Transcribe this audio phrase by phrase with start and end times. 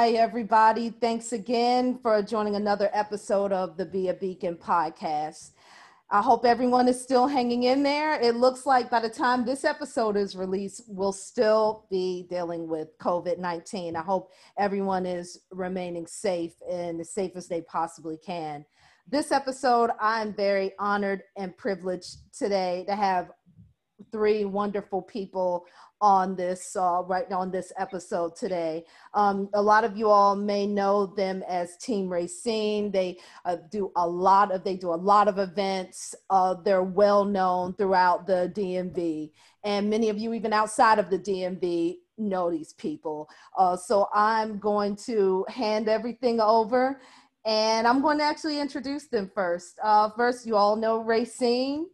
[0.00, 0.88] Hi, everybody.
[0.88, 5.50] Thanks again for joining another episode of the Be a Beacon podcast.
[6.08, 8.18] I hope everyone is still hanging in there.
[8.18, 12.96] It looks like by the time this episode is released, we'll still be dealing with
[12.96, 13.94] COVID 19.
[13.94, 18.64] I hope everyone is remaining safe and as safe as they possibly can.
[19.06, 23.32] This episode, I'm very honored and privileged today to have
[24.10, 25.66] three wonderful people
[26.00, 28.84] on this uh, right now on this episode today.
[29.14, 32.92] Um, a lot of you all may know them as Team Rayceen.
[32.92, 36.14] They uh, do a lot of they do a lot of events.
[36.30, 39.30] Uh, they're well known throughout the DMV,
[39.64, 43.28] and many of you even outside of the DMV know these people.
[43.56, 47.00] Uh, so I'm going to hand everything over.
[47.46, 49.78] And I'm going to actually introduce them first.
[49.82, 51.84] Uh, first, you all know Rayceen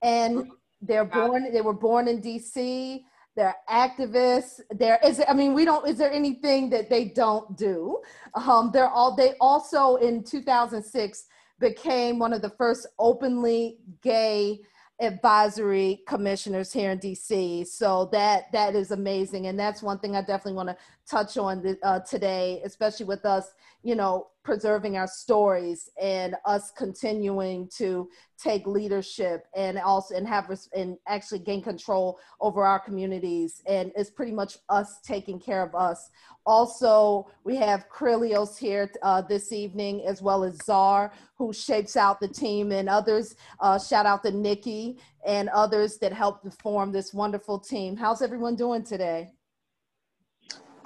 [0.00, 0.50] and
[0.86, 1.52] they're born.
[1.52, 3.04] They were born in D.C.
[3.36, 4.60] They're activists.
[4.70, 5.20] There is.
[5.26, 5.86] I mean, we don't.
[5.88, 8.00] Is there anything that they don't do?
[8.34, 9.16] Um, they're all.
[9.16, 11.24] They also in 2006
[11.58, 14.60] became one of the first openly gay
[15.00, 17.66] advisory commissioners here in DC.
[17.66, 20.76] So that that is amazing, and that's one thing I definitely want to
[21.08, 27.68] touch on uh, today, especially with us, you know, preserving our stories and us continuing
[27.78, 33.62] to take leadership and also and have and actually gain control over our communities.
[33.66, 36.10] And it's pretty much us taking care of us.
[36.44, 42.20] Also we have Krilios here uh, this evening as well as czar who shapes out
[42.20, 43.36] the team and others.
[43.60, 47.96] Uh, shout out to nikki and others that helped to form this wonderful team.
[47.96, 49.32] How's everyone doing today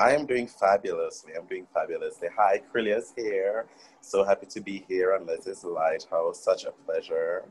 [0.01, 1.33] I am doing fabulously.
[1.37, 2.29] I'm doing fabulously.
[2.37, 3.67] Hi, Krilios here.
[4.01, 6.43] So happy to be here on Leslie's Lighthouse.
[6.43, 7.45] Such a pleasure.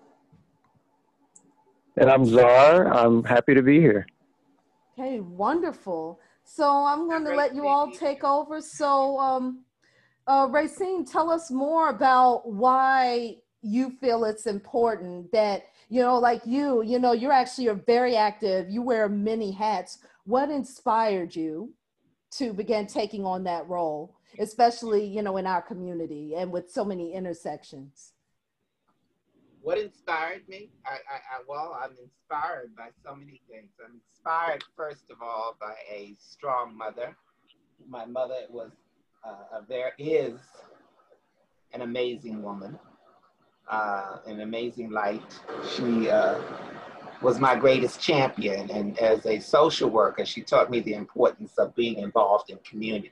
[1.97, 2.87] And I'm Czar.
[2.93, 4.07] I'm happy to be here.
[4.97, 6.21] Okay, wonderful.
[6.45, 8.61] So I'm going to let you all take over.
[8.61, 9.65] So, um,
[10.25, 16.41] uh, Rayceen, tell us more about why you feel it's important that, you know, like
[16.45, 18.69] you, you know, you're actually you're very active.
[18.69, 19.99] You wear many hats.
[20.23, 21.73] What inspired you
[22.31, 26.83] to begin taking on that role, especially, you know, in our community and with so
[26.83, 28.13] many intersections?
[29.61, 30.69] What inspired me?
[30.85, 33.69] I, I, I, well, I'm inspired by so many things.
[33.83, 37.15] I'm inspired, first of all, by a strong mother.
[37.87, 38.71] My mother was
[39.25, 40.39] uh, a, there is
[41.73, 42.79] an amazing woman,
[43.69, 45.37] uh, an amazing light.
[45.75, 46.39] She uh,
[47.21, 48.69] was my greatest champion.
[48.71, 53.11] And as a social worker, she taught me the importance of being involved in community.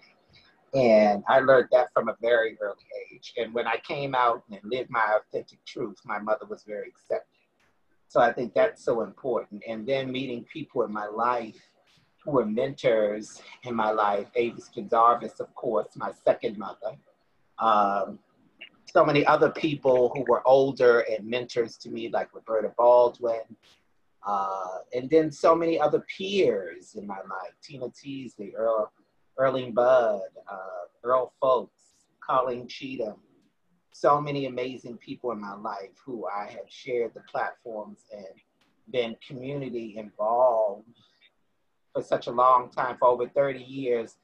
[0.73, 3.33] And I learned that from a very early age.
[3.37, 7.39] And when I came out and lived my authentic truth, my mother was very accepting.
[8.09, 9.63] So I think that's so important.
[9.67, 11.59] And then meeting people in my life
[12.23, 16.97] who were mentors in my life, Avis Pendarvis, of course, my second mother.
[17.59, 18.19] Um,
[18.91, 23.41] so many other people who were older and mentors to me, like Roberta Baldwin,
[24.25, 28.91] uh, and then so many other peers in my life, Tina Teasley, Earl,
[29.39, 30.21] Earlene Budd,
[30.51, 31.83] uh, Earl Folks,
[32.21, 33.15] Colleen Cheatham,
[33.91, 38.25] so many amazing people in my life who I have shared the platforms and
[38.91, 40.87] been community involved
[41.93, 44.17] for such a long time, for over 30 years,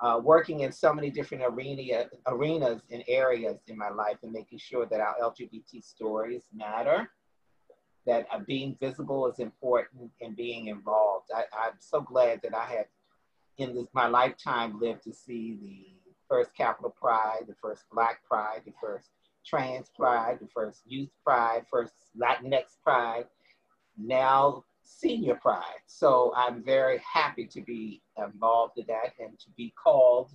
[0.00, 4.58] uh, working in so many different arena, arenas and areas in my life and making
[4.58, 7.10] sure that our LGBT stories matter
[8.10, 11.30] that uh, being visible is important and being involved.
[11.32, 12.86] I, am so glad that I have,
[13.58, 15.86] in this, my lifetime, lived to see the
[16.28, 19.10] first Capital Pride, the first Black Pride, the first
[19.46, 23.26] Trans Pride, the first Youth Pride, first Latinx Pride,
[23.96, 25.82] now Senior Pride.
[25.86, 30.32] So I'm very happy to be involved in that and to be called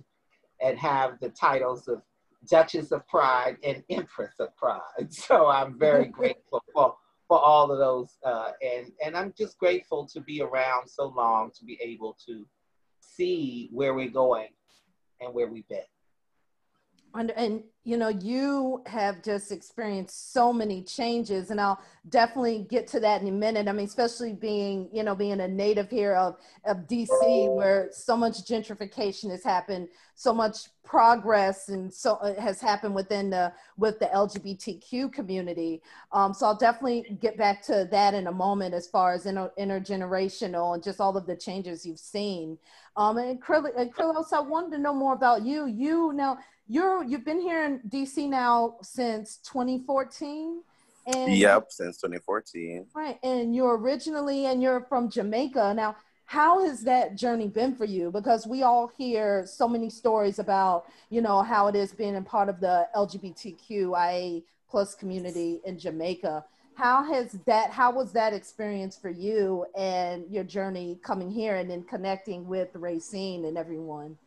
[0.62, 2.00] and have the titles of
[2.48, 4.80] Duchess of Pride and Empress of Pride.
[5.10, 6.94] So I'm very grateful for
[7.28, 8.18] for all of those.
[8.24, 12.46] Uh, and, and I'm just grateful to be around so long to be able to
[13.00, 14.48] see where we're going
[15.20, 15.80] and where we've been.
[17.16, 22.88] And, and you know, you have just experienced so many changes, and I'll definitely get
[22.88, 23.68] to that in a minute.
[23.68, 28.16] I mean, especially being, you know, being a native here of, of DC, where so
[28.16, 33.98] much gentrification has happened, so much progress and so uh, has happened within the with
[33.98, 35.82] the LGBTQ community.
[36.12, 39.52] Um, so I'll definitely get back to that in a moment, as far as inter-
[39.58, 42.58] intergenerational and just all of the changes you've seen.
[42.96, 45.66] Um, and Krilios, I wanted to know more about you.
[45.66, 50.62] You now you're you've been here in DC now since 2014.
[51.06, 52.86] And, yep, since 2014.
[52.94, 55.72] Right, and you're originally and you're from Jamaica.
[55.74, 55.94] Now,
[56.26, 60.86] how has that journey been for you because we all hear so many stories about
[61.08, 66.44] you know how it is being a part of the lgbtqia plus community in jamaica
[66.74, 71.70] how has that how was that experience for you and your journey coming here and
[71.70, 74.18] then connecting with rayceen and everyone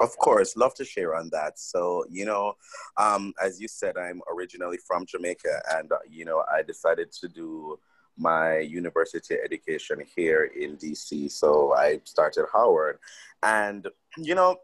[0.00, 2.54] of course love to share on that so you know
[2.96, 7.28] um, as you said i'm originally from jamaica and uh, you know i decided to
[7.28, 7.78] do
[8.16, 12.98] my university education here in dc so i started howard
[13.42, 14.56] and you know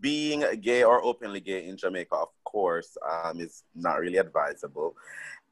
[0.00, 4.94] being gay or openly gay in Jamaica, of course, um, is not really advisable.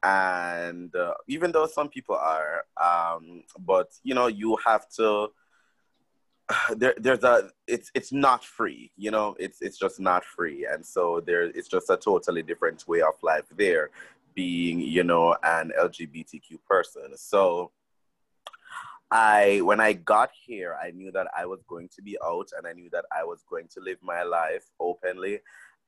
[0.03, 5.29] And uh, even though some people are, um, but you know, you have to.
[6.77, 7.51] There, there's a.
[7.67, 8.91] It's it's not free.
[8.95, 11.43] You know, it's it's just not free, and so there.
[11.43, 13.89] It's just a totally different way of life there,
[14.33, 17.17] being you know an LGBTQ person.
[17.17, 17.71] So
[19.09, 22.67] I when I got here, I knew that I was going to be out and
[22.67, 25.39] I knew that I was going to live my life openly.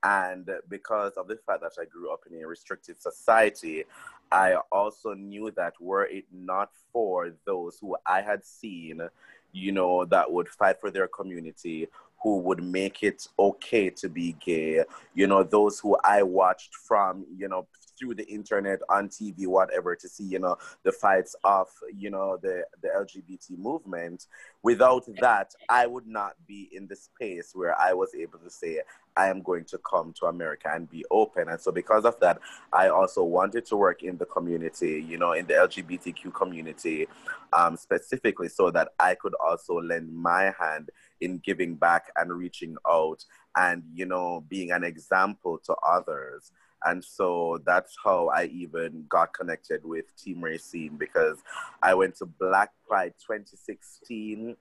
[0.02, 3.84] And because of the fact that I grew up in a restricted society,
[4.32, 9.02] I also knew that were it not for those who I had seen,
[9.52, 11.88] you know, that would fight for their community,
[12.22, 17.24] who would make it okay to be gay, you know, those who I watched from,
[17.36, 17.66] you know,
[18.00, 22.38] through the internet, on TV, whatever, to see, you know, the fights of, you know,
[22.42, 24.26] the, the LGBT movement.
[24.62, 28.80] Without that, I would not be in the space where I was able to say,
[29.16, 31.48] I am going to come to America and be open.
[31.48, 32.38] And so, because of that,
[32.72, 37.06] I also wanted to work in the community, you know, in the LGBTQ community
[37.52, 42.76] um, specifically, so that I could also lend my hand in giving back and reaching
[42.88, 43.24] out
[43.56, 46.52] and, you know, being an example to others.
[46.84, 51.38] And so that's how I even got connected with Team Rayceen because
[51.82, 54.56] I went to Black Pride 2016.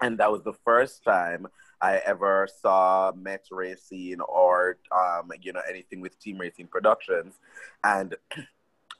[0.00, 1.46] And that was the first time
[1.80, 7.34] I ever saw Met Rayceen or, um, you know, anything with Team Racine Productions.
[7.84, 8.16] And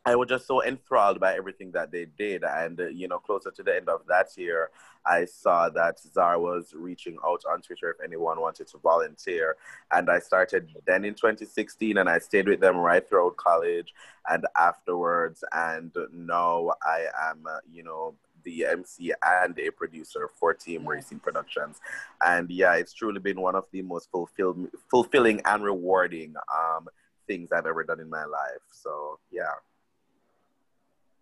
[0.04, 2.42] I was just so enthralled by everything that they did.
[2.42, 4.70] And, uh, you know, closer to the end of that year,
[5.06, 9.56] I saw that Zara was reaching out on Twitter if anyone wanted to volunteer.
[9.92, 13.94] And I started then in 2016 and I stayed with them right throughout college
[14.28, 15.44] and afterwards.
[15.52, 21.22] And now I am, uh, you know, the MC and a producer for Team Rayceen
[21.22, 21.80] Productions.
[22.24, 26.88] And yeah, it's truly been one of the most fulfill- fulfilling and rewarding um,
[27.28, 28.62] things I've ever done in my life.
[28.72, 29.52] So yeah.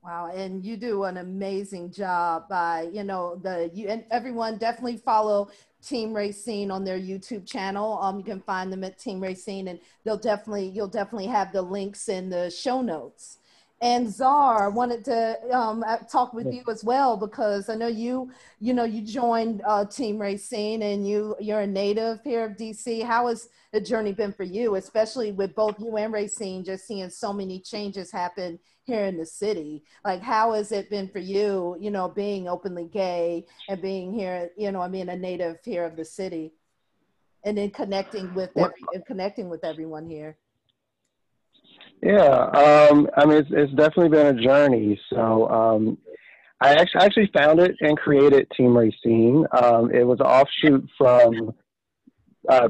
[0.03, 4.97] Wow, and you do an amazing job by, you know, the you and everyone definitely
[4.97, 5.51] follow
[5.83, 7.99] Team Rayceen on their YouTube channel.
[8.01, 11.61] Um, you can find them at Team Rayceen, and they'll definitely you'll definitely have the
[11.61, 13.40] links in the show notes.
[13.83, 18.31] And Czar wanted to um, uh, talk with you as well because I know you,
[18.61, 23.03] you know, you joined uh, Team Rayceen and you you're a native here of DC.
[23.03, 27.09] How has the journey been for you, especially with both you and Rayceen, just seeing
[27.09, 29.83] so many changes happen here in the city?
[30.05, 34.51] Like how has it been for you you know being openly gay and being here
[34.57, 36.53] you know i mean a native here of the city
[37.45, 40.37] and then connecting with every, and connecting with everyone here
[42.03, 45.99] yeah um, i mean it's, it's, definitely been a journey so um,
[46.61, 49.47] I actually, actually found it and created Team Rayceen.
[49.55, 51.55] Um, it was an offshoot from
[52.49, 52.69] uh,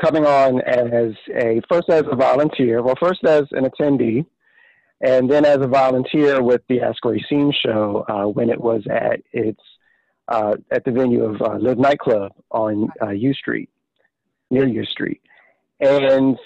[0.00, 4.24] coming on as a first as a volunteer, well, first as an attendee,
[5.00, 9.20] and then as a volunteer with the Ask Rayceen show uh, when it was at
[9.32, 9.60] its
[10.28, 13.70] uh, at the venue of uh, Live Nightclub on uh, U Street,
[14.50, 15.20] near U Street,
[15.80, 16.38] and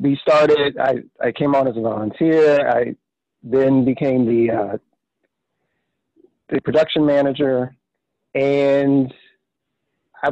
[0.00, 0.78] we started.
[0.78, 2.68] I I came on as a volunteer.
[2.68, 2.94] I
[3.42, 4.76] then became the uh,
[6.48, 7.76] the production manager,
[8.34, 9.12] and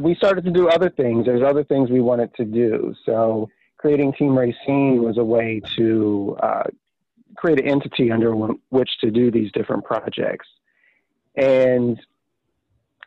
[0.00, 1.26] we started to do other things.
[1.26, 2.94] There's other things we wanted to do.
[3.04, 6.64] So creating Team Rayceen was a way to uh,
[7.37, 8.32] create an entity under
[8.70, 10.49] which to do these different projects.
[11.37, 12.00] And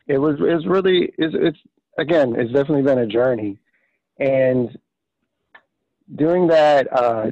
[0.06, 1.58] it was it's really it's, it's
[1.98, 3.58] again it's definitely been a journey,
[4.18, 4.78] and
[6.16, 7.30] doing that uh,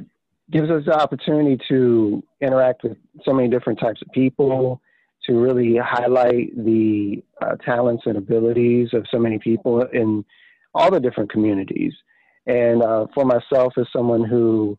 [0.51, 4.81] gives us the opportunity to interact with so many different types of people,
[5.25, 10.25] to really highlight the uh, talents and abilities of so many people in
[10.73, 11.93] all the different communities.
[12.47, 14.77] And uh, for myself, as someone who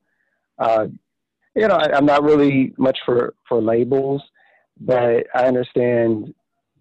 [0.59, 0.87] uh,
[1.55, 4.23] you know, I, am not really much for, for labels,
[4.81, 6.33] but I understand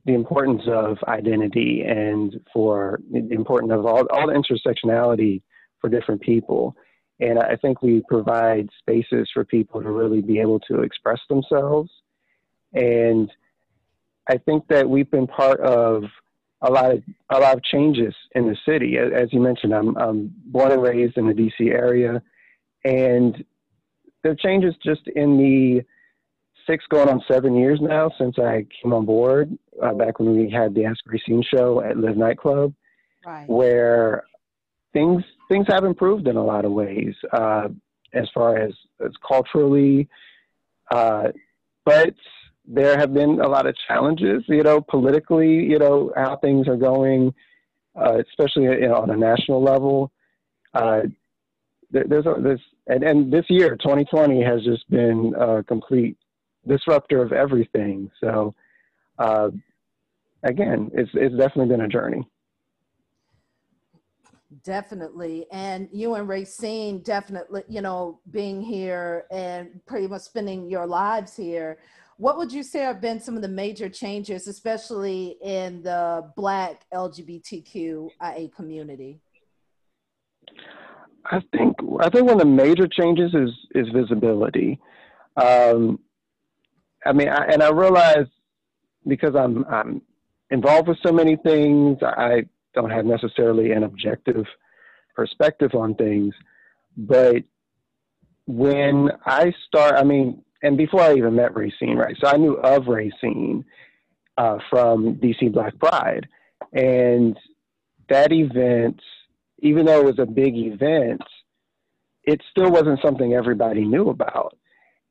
[0.06, 5.42] the importance of identity and for the importance of all, all the intersectionality
[5.82, 6.76] for different people.
[7.20, 11.90] And I think we provide spaces for people to really be able to express themselves.
[12.74, 13.30] And
[14.30, 16.04] I think that we've been part of
[16.62, 18.98] a lot of a lot of changes in the city.
[18.98, 22.22] As you mentioned, I'm, I'm born and raised in the DC area,
[22.84, 23.44] and
[24.24, 25.82] the changes just in the
[26.68, 29.58] six going on seven years now since I came on board.
[29.82, 32.74] Uh, back when we had the Ask Rayceen show at Live nightclub,
[33.26, 33.48] right.
[33.48, 34.26] where
[34.92, 37.68] things things have improved in a lot of ways uh,
[38.14, 38.74] as far as
[39.06, 40.08] as culturally,
[40.92, 41.30] uh,
[41.86, 42.14] but
[42.66, 46.78] there have been a lot of challenges, you know, politically, you know, how things are
[46.78, 47.34] going,
[47.96, 50.12] uh, especially you know, on a national level.
[50.74, 51.02] Uh,
[51.92, 56.16] there's a, this, and, and this year, 2020, has just been a complete
[56.68, 58.12] disruptor of everything.
[58.20, 58.54] So,
[59.18, 59.50] uh,
[60.44, 62.28] again, it's it's definitely been a journey.
[64.70, 65.48] Definitely.
[65.52, 71.36] And you and Rayceen definitely, you know, being here and pretty much spending your lives
[71.36, 71.80] here
[72.20, 76.82] what would you say have been some of the major changes, especially in the Black
[76.94, 79.22] LGBTQIA community?
[81.26, 84.82] I think I think one of the major changes is is visibility.
[85.38, 86.00] Um,
[87.06, 88.28] I mean, I, and I realize
[89.08, 90.02] because I'm I'm
[90.50, 94.46] involved with so many things, I don't have necessarily an objective
[95.16, 96.34] perspective on things.
[96.98, 97.44] But
[98.46, 102.16] when I start, I mean, and before I even met Rayceen, right?
[102.20, 103.64] So I knew of Rayceen
[104.38, 106.28] uh, from DC Black Pride,
[106.74, 107.38] and
[108.10, 109.00] that event,
[109.60, 111.22] even though it was a big event,
[112.24, 114.58] it still wasn't something everybody knew about.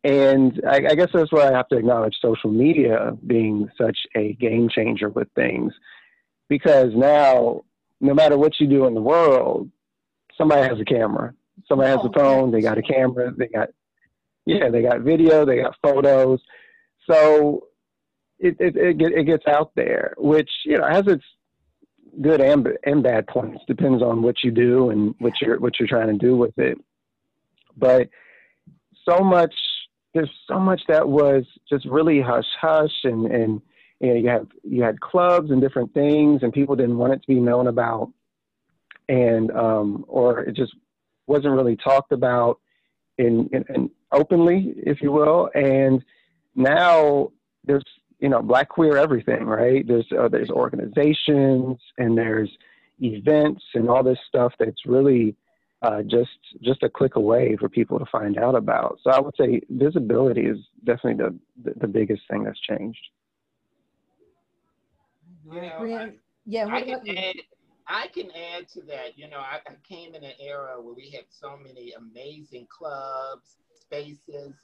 [0.04, 4.34] And I, I guess that's where I have to acknowledge social media being such a
[4.34, 5.72] game changer with things,
[6.48, 7.62] because now,
[8.00, 9.70] no matter what you do in the world,
[10.36, 11.34] somebody has a camera,
[11.66, 13.68] somebody has a oh, phone, they got a camera, they got
[14.48, 16.40] yeah, they got video, they got photos.
[17.08, 17.66] So
[18.38, 21.24] it, it, it, it gets out there, which, you know, has its
[22.22, 23.62] good and, and bad points.
[23.68, 26.78] Depends on what you do and what you're, what you're trying to do with it.
[27.76, 28.08] But
[29.06, 29.54] so much,
[30.14, 33.60] there's so much that was just really hush hush and, and,
[34.00, 37.26] know, you have, you had clubs and different things and people didn't want it to
[37.26, 38.12] be known about.
[39.08, 40.74] And, um, or it just
[41.26, 42.60] wasn't really talked about
[43.16, 45.50] in, in, in openly, if you will.
[45.54, 46.04] And
[46.54, 47.32] now
[47.64, 47.84] there's
[48.18, 49.86] you know black queer everything, right?
[49.86, 52.50] There's uh, there's organizations and there's
[53.00, 55.36] events and all this stuff that's really
[55.82, 56.30] uh, just
[56.62, 58.98] just a click away for people to find out about.
[59.04, 61.24] So I would say visibility is definitely
[61.64, 62.98] the, the biggest thing that's changed.
[65.50, 66.12] You know, I,
[66.46, 67.34] yeah, I can, add,
[67.86, 69.16] I can add to that.
[69.16, 73.56] You know, I, I came in an era where we had so many amazing clubs
[73.88, 74.54] spaces.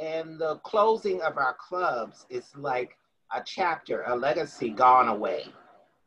[0.00, 2.96] And the closing of our clubs is like
[3.34, 5.44] a chapter, a legacy gone away.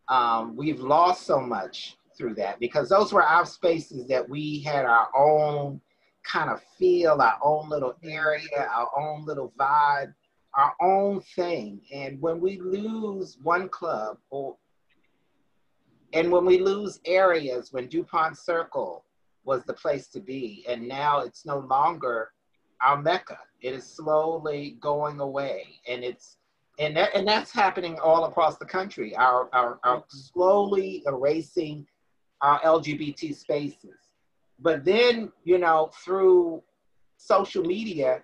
[0.07, 4.85] Um, we've lost so much through that because those were our spaces that we had
[4.85, 5.79] our own
[6.23, 10.13] kind of feel, our own little area, our own little vibe,
[10.55, 11.81] our own thing.
[11.93, 14.57] And when we lose one club or
[16.13, 19.03] and when we lose areas, when Dupont Circle
[19.45, 22.29] was the place to be, and now it's no longer
[22.81, 23.39] our mecca.
[23.61, 26.37] It is slowly going away, and it's
[26.79, 29.15] and that and that's happening all across the country.
[29.15, 30.17] Our our, our mm-hmm.
[30.17, 31.87] slowly erasing
[32.41, 33.97] our LGBT spaces.
[34.59, 36.61] But then you know through
[37.17, 38.21] social media,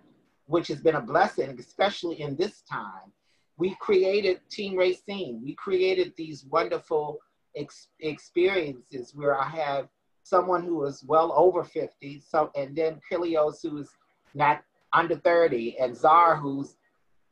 [0.49, 3.13] which has been a blessing, especially in this time,
[3.57, 5.43] we created Team Rayceen.
[5.43, 7.19] We created these wonderful
[7.55, 9.89] ex- experiences where I have
[10.23, 13.89] someone who is well over 50, so and then Kilios who is
[14.33, 16.77] not under 30, and Czar, who's,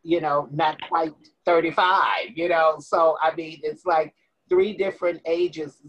[0.04, 2.76] you know, not quite 35, you know?
[2.80, 4.14] So, I mean, it's like
[4.48, 5.82] three different ages,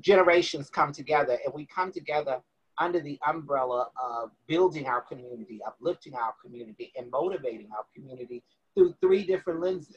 [0.00, 2.40] generations come together, and we come together
[2.82, 8.42] under the umbrella of building our community, uplifting our community, and motivating our community
[8.74, 9.96] through three different lenses.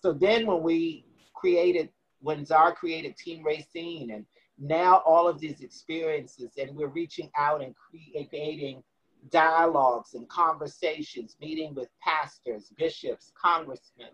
[0.00, 4.24] So then when we created, when Czar created Team Rayceen, and
[4.58, 8.82] now all of these experiences, and we're reaching out and creating
[9.30, 14.12] dialogues and conversations, meeting with pastors, bishops, congressmen,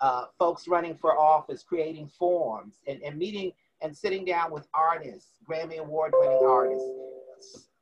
[0.00, 5.38] uh, folks running for office, creating forums, and, and meeting and sitting down with artists,
[5.48, 6.88] Grammy Award winning artists,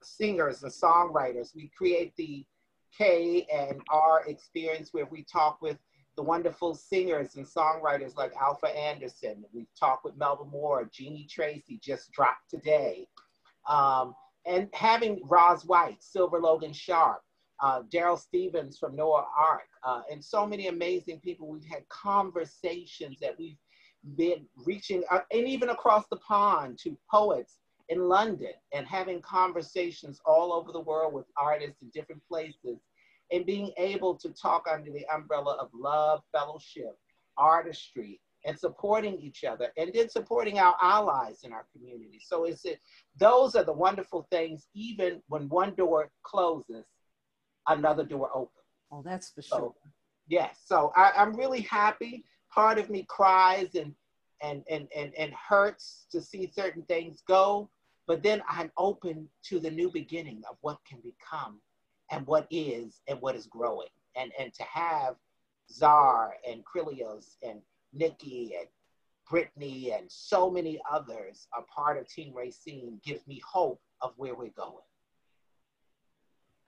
[0.03, 1.55] singers, and songwriters.
[1.55, 2.45] We create the
[2.97, 5.79] K and R experience where we talk with
[6.17, 9.45] the wonderful singers and songwriters like Alfa Anderson.
[9.53, 13.07] We've talked with Melba Moore, Jeanie Tracy just dropped today.
[13.69, 14.15] Um,
[14.47, 17.21] and having Roz White, Silver Logan Sharp,
[17.61, 21.49] uh, Daryl Stevens from Noah Ark, uh, and so many amazing people.
[21.49, 23.59] We've had conversations that we've
[24.17, 27.60] been reaching, uh, and even across the pond to poets
[27.91, 32.79] in London and having conversations all over the world with artists in different places
[33.33, 36.97] and being able to talk under the umbrella of love, fellowship,
[37.37, 42.21] artistry, and supporting each other and then supporting our allies in our community.
[42.25, 42.81] So it's it,
[43.19, 46.87] those are the wonderful things, even when one door closes,
[47.69, 48.55] another door opens.
[48.93, 49.59] Oh, that's for sure.
[49.59, 49.75] So,
[50.29, 50.61] yes.
[50.65, 52.25] So I, I'm really happy.
[52.53, 53.95] Part of me cries and
[54.43, 57.69] and and and, and hurts to see certain things go,
[58.11, 61.61] but then I'm open to the new beginning of what can become
[62.11, 63.87] and what is and what is growing.
[64.17, 65.15] And and to have
[65.71, 67.61] Czar and Krillios and
[67.93, 68.67] Nikki and
[69.31, 74.35] Brittany and so many others are part of Team Rayceen gives me hope of where
[74.35, 74.89] we're going.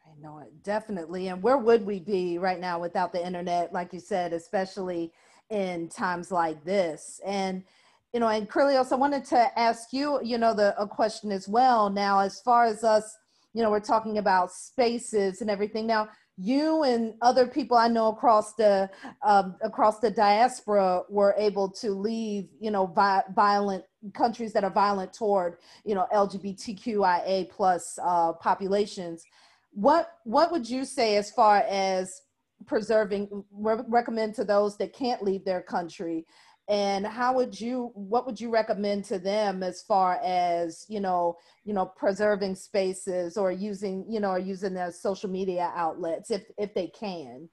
[0.07, 1.27] I know it definitely.
[1.27, 5.13] And where would we be right now without the internet, like you said, especially
[5.51, 7.21] in times like this?
[7.27, 7.65] And
[8.13, 11.49] you know, and Krillios, I wanted to ask you, you know, the a question as
[11.49, 11.89] well.
[11.89, 13.17] Now, as far as us,
[13.55, 15.87] you know, we're talking about spaces and everything.
[15.87, 18.91] Now, you and other people I know across the
[19.23, 24.71] um, across the diaspora were able to leave, you know, vi- violent countries that are
[24.71, 29.25] violent toward, you know, LGBTQIA plus uh, populations.
[29.73, 32.23] What what would you say as far as
[32.67, 36.27] preserving re- recommend to those that can't leave their country
[36.69, 41.37] and how would you what would you recommend to them as far as you know
[41.65, 46.45] you know preserving spaces or using you know or using their social media outlets if
[46.59, 47.49] if they can?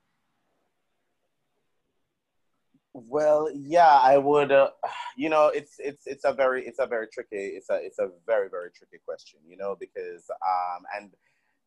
[2.93, 4.71] Well yeah i would uh,
[5.15, 8.09] you know it's it's it's a very it's a very tricky it's a it's a
[8.25, 11.11] very very tricky question you know because um and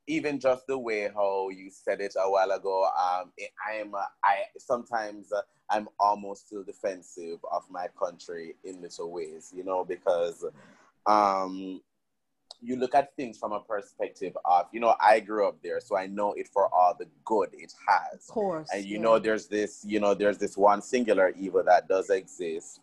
[0.06, 3.32] even just the way how you said it a while ago, um,
[3.68, 9.64] I'm I sometimes uh, I'm almost still defensive of my country in little ways, you
[9.64, 10.44] know, because
[11.06, 11.80] um,
[12.60, 15.96] you look at things from a perspective of, you know, I grew up there, so
[15.96, 18.28] I know it for all the good it has.
[18.28, 18.68] Of course.
[18.72, 19.02] And you yeah.
[19.02, 22.80] know, there's this, you know, there's this one singular evil that does exist,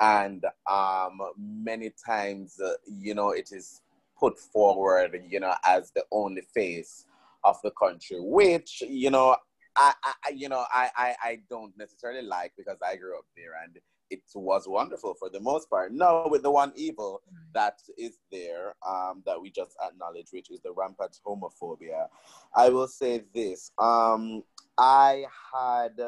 [0.00, 3.82] and um, many times, uh, you know, it is
[4.22, 7.06] put forward, you know, as the only face
[7.42, 9.36] of the country, which, you know,
[9.76, 13.54] I, I you know, I, I, I don't necessarily like because I grew up there
[13.64, 13.76] and
[14.10, 15.92] it was wonderful for the most part.
[15.92, 20.60] No, with the one evil that is there um, that we just acknowledge, which is
[20.60, 22.06] the rampant homophobia.
[22.54, 24.44] I will say this: um,
[24.78, 25.98] I had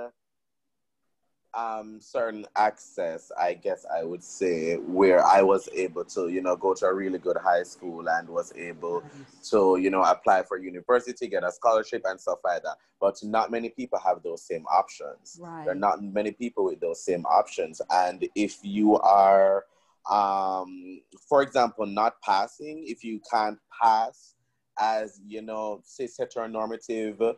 [1.54, 6.56] um, certain access, I guess I would say, where I was able to, you know,
[6.56, 9.02] go to a really good high school and was able
[9.50, 12.76] to, you know, apply for university, get a scholarship and stuff like that.
[13.00, 15.38] But not many people have those same options.
[15.40, 15.64] Right.
[15.64, 17.80] There are not many people with those same options.
[17.90, 19.64] And if you are,
[20.10, 24.34] um, for example, not passing, if you can't pass
[24.78, 27.36] as, you know, cis heteronormative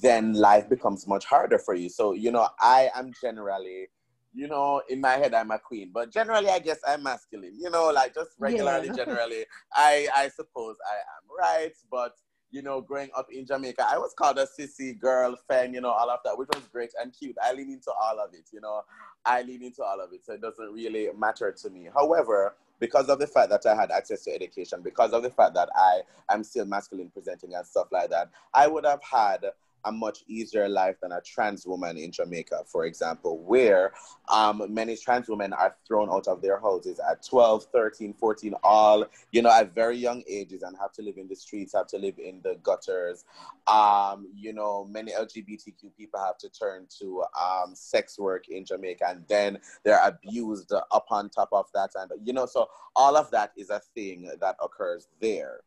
[0.00, 1.88] then life becomes much harder for you.
[1.88, 3.88] So, you know, I am generally,
[4.34, 7.70] you know, in my head, I'm a queen, but generally, I guess I'm masculine, you
[7.70, 8.94] know, like just regularly, yeah.
[9.04, 11.74] generally, I, I suppose I am right.
[11.90, 12.16] But,
[12.50, 15.90] you know, growing up in Jamaica, I was called a sissy girl, fan, you know,
[15.90, 17.36] all of that, which was great and cute.
[17.42, 18.82] I lean into all of it, you know,
[19.24, 20.24] I lean into all of it.
[20.24, 21.88] So it doesn't really matter to me.
[21.94, 25.54] However, because of the fact that I had access to education, because of the fact
[25.54, 29.46] that I am still masculine presenting and stuff like that, I would have had
[29.86, 33.92] a much easier life than a trans woman in Jamaica, for example, where
[34.28, 39.06] um, many trans women are thrown out of their houses at 12, 13, 14, all,
[39.30, 41.98] you know, at very young ages and have to live in the streets, have to
[41.98, 43.24] live in the gutters.
[43.66, 49.04] Um, you know, many LGBTQ people have to turn to um, sex work in Jamaica
[49.08, 51.90] and then they're abused upon top of that.
[51.94, 55.60] And, you know, so all of that is a thing that occurs there.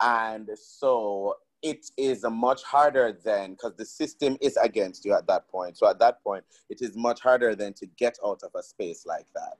[0.00, 5.48] And so it is much harder then because the system is against you at that
[5.48, 5.78] point.
[5.78, 9.06] So at that point, it is much harder than to get out of a space
[9.06, 9.54] like that.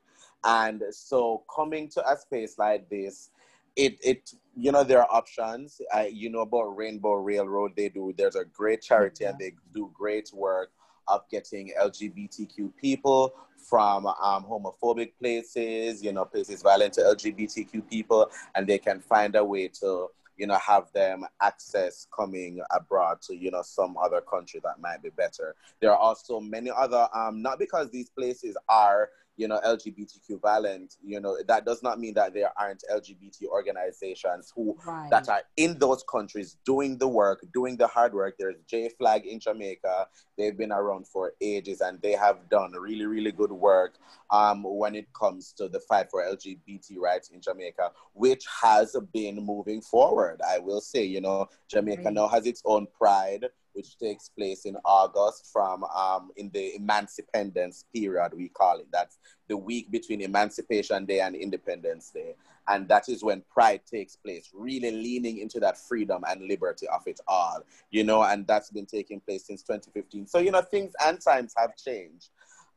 [0.45, 3.31] And so coming to a space like this,
[3.75, 5.81] it it you know there are options.
[5.93, 7.73] I you know about Rainbow Railroad.
[7.75, 8.12] They do.
[8.17, 10.73] There's a great charity and they do great work
[11.09, 18.31] of getting LGBTQ people from um, homophobic places, you know, places violent to LGBTQ people,
[18.55, 23.37] and they can find a way to you know, have them access coming abroad to,
[23.37, 25.55] you know, some other country that might be better.
[25.81, 30.97] There are also many other, um, not because these places are, you know, LGBTQ violent,
[31.03, 35.11] you know, that does not mean that there aren't LGBT organizations who right.
[35.11, 38.37] that are in those countries doing the work, doing the hard work.
[38.38, 40.07] There's J Flag in Jamaica.
[40.38, 43.99] They've been around for ages and they have done really, really good work
[44.31, 49.44] um, when it comes to the fight for LGBT rights in Jamaica, which has been
[49.44, 50.40] moving forward.
[50.49, 52.14] I will say, you know, Jamaica right.
[52.14, 57.85] now has its own pride which takes place in August from um, in the Emancipendence
[57.95, 58.87] period, we call it.
[58.93, 62.35] That's the week between Emancipation Day and Independence Day.
[62.69, 67.03] And that is when pride takes place, really leaning into that freedom and liberty of
[67.07, 70.27] it all, you know, and that's been taking place since 2015.
[70.27, 72.31] So, you know, things and times have changed.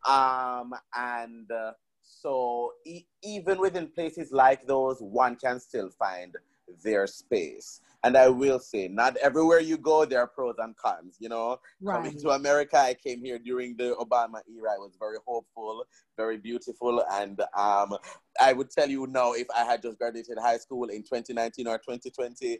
[0.05, 6.35] Um, and uh, so e- even within places like those, one can still find
[6.83, 7.81] their space.
[8.07, 11.17] And I will say, not everywhere you go, there are pros and cons.
[11.19, 11.97] You know, right.
[11.97, 14.71] coming to America, I came here during the Obama era.
[14.75, 15.83] I was very hopeful,
[16.15, 17.97] very beautiful, and um,
[18.39, 21.77] I would tell you now, if I had just graduated high school in 2019 or
[21.79, 22.59] 2020,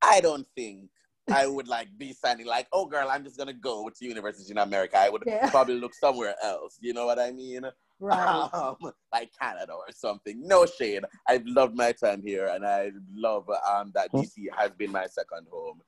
[0.00, 0.88] I don't think
[1.30, 4.56] I would like be signing like, oh girl, I'm just gonna go to university in
[4.56, 4.96] America.
[4.96, 5.50] I would yeah.
[5.50, 6.78] probably look somewhere else.
[6.80, 7.66] You know what I mean?
[7.98, 8.48] Right.
[8.52, 8.76] Um,
[9.12, 10.46] like Canada or something.
[10.46, 11.04] No shade.
[11.28, 14.12] I've loved my time here and I love um, that.
[14.12, 15.80] DC has been my second home.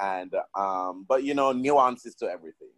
[0.00, 2.68] And um, but you know, nuances to everything.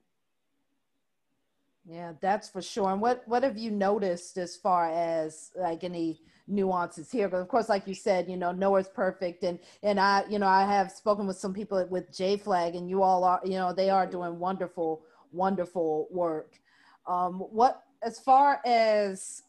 [1.88, 2.90] Yeah, that's for sure.
[2.90, 7.28] And what what have you noticed as far as like any nuances here?
[7.28, 10.46] Because of course, like you said, you know, nowhere's perfect, and and I, you know,
[10.46, 13.72] I have spoken with some people with J Flag, and you all are, you know,
[13.72, 16.60] they are doing wonderful, wonderful work.
[17.06, 19.42] Um, what as far as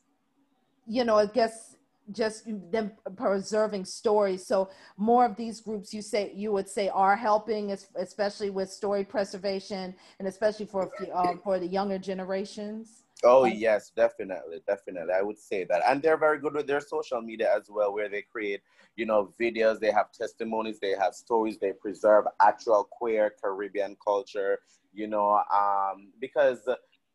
[0.89, 1.75] you know, I guess
[2.11, 4.45] just them preserving stories.
[4.47, 9.03] So more of these groups, you say you would say are helping, especially with story
[9.03, 13.03] preservation, and especially for um, for the younger generations.
[13.23, 15.13] Oh yes, definitely, definitely.
[15.13, 18.09] I would say that, and they're very good with their social media as well, where
[18.09, 18.61] they create,
[18.95, 19.79] you know, videos.
[19.79, 24.59] They have testimonies, they have stories, they preserve actual queer Caribbean culture.
[24.91, 26.67] You know, um, because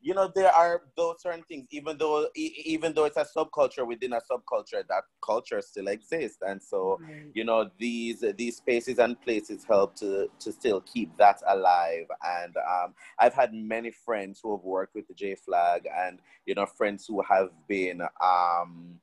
[0.04, 4.12] you know there are those certain things even though even though it's a subculture within
[4.12, 7.24] a subculture that culture still exists and so right.
[7.32, 12.54] you know these these spaces and places help to to still keep that alive and
[12.58, 16.66] um, i've had many friends who have worked with the j flag and you know
[16.66, 19.00] friends who have been um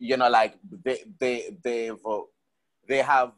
[0.00, 1.96] you know like they they they've
[2.88, 3.32] they have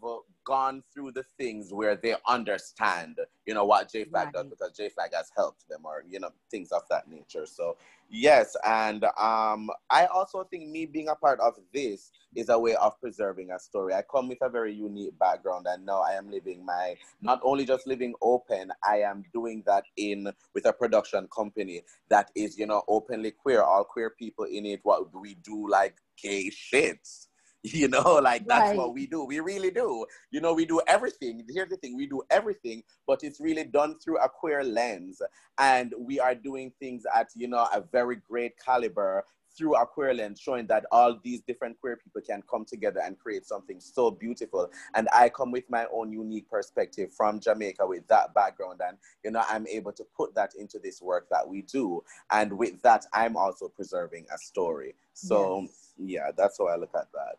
[0.46, 4.35] gone through the things where they understand, you know, what J Flag right.
[4.35, 7.44] does because J Flag has helped them or, you know, things of that nature.
[7.44, 7.76] So,
[8.09, 8.56] yes.
[8.64, 12.98] And um, I also think me being a part of this is a way of
[13.00, 13.92] preserving a story.
[13.92, 17.66] I come with a very unique background and now I am living my, not only
[17.66, 22.66] just living open, I am doing that in with a production company that is, you
[22.66, 24.80] know, openly queer, all queer people in it.
[24.85, 27.26] What we do like gay shits
[27.76, 28.76] You know, like that's right.
[28.76, 29.24] what we do.
[29.24, 30.07] We really do.
[30.31, 31.44] You know, we do everything.
[31.48, 35.20] Here's the thing we do everything, but it's really done through a queer lens.
[35.59, 39.24] And we are doing things at, you know, a very great caliber
[39.57, 43.18] through our queer lens, showing that all these different queer people can come together and
[43.18, 44.70] create something so beautiful.
[44.94, 48.81] And I come with my own unique perspective from Jamaica with that background.
[48.87, 52.05] And, you know, I'm able to put that into this work that we do.
[52.31, 54.94] And with that, I'm also preserving a story.
[55.14, 55.92] So, yes.
[55.98, 57.37] yeah, that's how I look at that.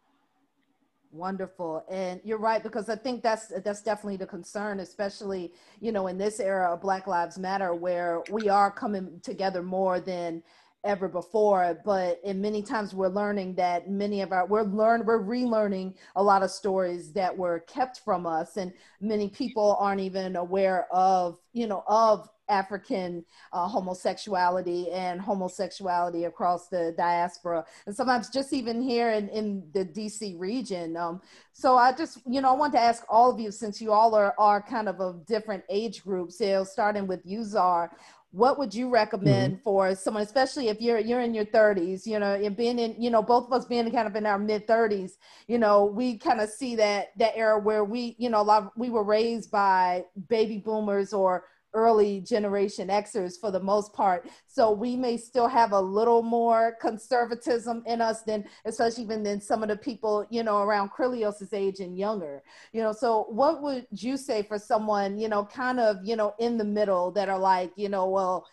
[1.18, 1.84] Wonderful.
[1.90, 6.18] And you're right, because I think that's that's definitely the concern, especially, you know, in
[6.18, 10.44] this era of Black Lives Matter where we are coming together more than
[10.84, 15.22] ever before but in many times we're learning that many of our we're learn we're
[15.22, 20.36] relearning a lot of stories that were kept from us and many people aren't even
[20.36, 28.30] aware of you know of African uh, homosexuality and homosexuality across the diaspora, and sometimes
[28.30, 30.98] just even here in, in the DC region.
[30.98, 31.22] Um,
[31.54, 34.16] so I just, you know, I want to ask all of you, since you all
[34.16, 37.92] are, are kind of of different age groups, you know, starting with you, Czar,
[38.32, 39.64] what would you recommend mm-hmm.
[39.64, 43.10] for someone, especially if you're you're in your 30s, you know, and being in, you
[43.10, 45.14] know, both of us being kind of in our mid 30s,
[45.48, 48.64] you know, we kind of see that that era where we, you know, a lot
[48.64, 54.30] of, we were raised by baby boomers or early generation Xers for the most part.
[54.48, 59.42] So we may still have a little more conservatism in us than, especially even than
[59.42, 62.44] some of the people, you know, around Krilios's age and younger.
[62.74, 66.34] You know, so what would you say for someone, you know, kind of, you know,
[66.40, 68.48] in the middle that are like, you know, well,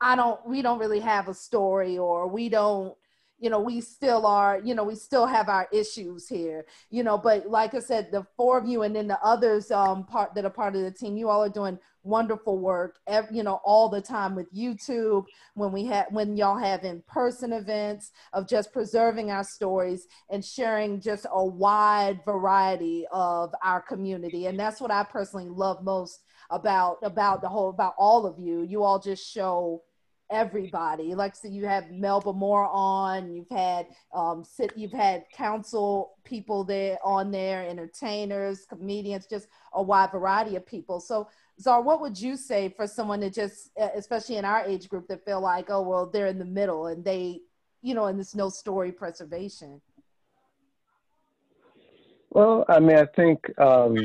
[0.00, 2.94] I don't, we don't really have a story or we don't,
[3.38, 7.16] you know we still are you know we still have our issues here you know
[7.16, 10.44] but like i said the four of you and then the others um part that
[10.44, 13.88] are part of the team you all are doing wonderful work every, you know all
[13.88, 15.24] the time with youtube
[15.54, 21.00] when we have when y'all have in-person events of just preserving our stories and sharing
[21.00, 26.96] just a wide variety of our community and that's what i personally love most about
[27.02, 28.62] about the whole about all of you.
[28.62, 29.82] You all just show
[30.30, 31.14] everybody.
[31.14, 36.64] Like so you have Melba Moore on, you've had um sit you've had council people
[36.64, 41.00] there on there, entertainers, comedians, just a wide variety of people.
[41.00, 41.28] So
[41.60, 45.24] Czar, what would you say for someone to just especially in our age group that
[45.24, 47.40] feel like, oh well, they're in the middle and they,
[47.82, 49.80] you know, and there's no story preservation?
[52.30, 53.96] Well, I mean, I think um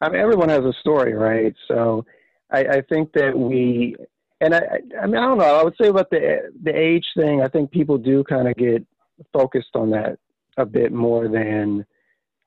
[0.00, 1.54] I mean everyone has a story, right?
[1.68, 2.04] So
[2.50, 3.94] I, I think that we
[4.40, 5.60] and I, I mean, I don't know.
[5.60, 7.42] I would say about the the age thing.
[7.42, 8.86] I think people do kind of get
[9.32, 10.18] focused on that
[10.56, 11.84] a bit more than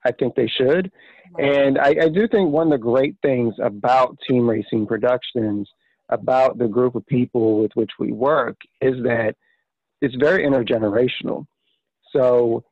[0.05, 0.91] I think they should.
[1.37, 5.69] And I, I do think one of the great things about Team Rayceen Productions,
[6.09, 9.35] about the group of people with which we work, is that
[10.01, 11.45] it's very intergenerational.
[12.11, 12.65] So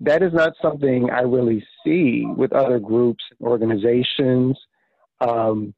[0.00, 4.58] that is not something I really see with other groups, and organizations.
[5.20, 5.74] Um,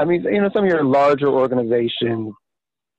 [0.00, 2.32] I mean, you know, some of your larger organizations,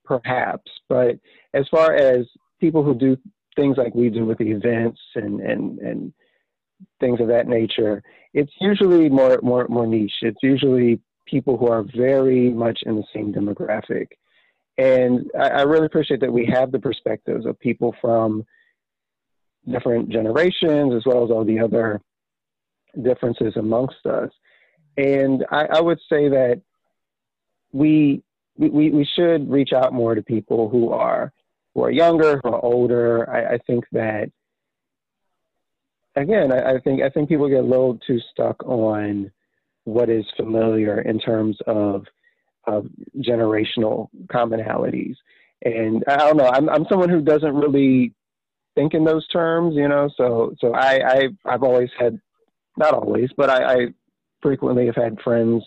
[0.04, 1.16] perhaps, but
[1.52, 2.26] as far as
[2.60, 3.16] people who do
[3.56, 6.12] things like we do with the events and and and
[7.00, 8.02] things of that nature,
[8.34, 10.12] it's usually more more more niche.
[10.22, 14.06] It's usually people who are very much in the same demographic,
[14.78, 18.44] and I, I really appreciate that we have the perspectives of people from
[19.68, 22.00] different generations as well as all the other
[23.02, 24.30] differences amongst us.
[24.96, 26.60] And I, I would say that
[27.72, 28.22] we,
[28.56, 31.32] we, we should reach out more to people who are,
[31.74, 33.28] who are younger, who are older.
[33.30, 34.30] I, I think that,
[36.14, 39.30] again, I, I think, I think people get a little too stuck on
[39.84, 42.06] what is familiar in terms of,
[42.66, 42.86] of
[43.18, 45.16] generational commonalities.
[45.62, 48.12] And I don't know, I'm, I'm someone who doesn't really
[48.74, 52.20] think in those terms, you know, so, so I, I, I've always had,
[52.76, 53.86] not always, but I, I
[54.42, 55.62] frequently have had friends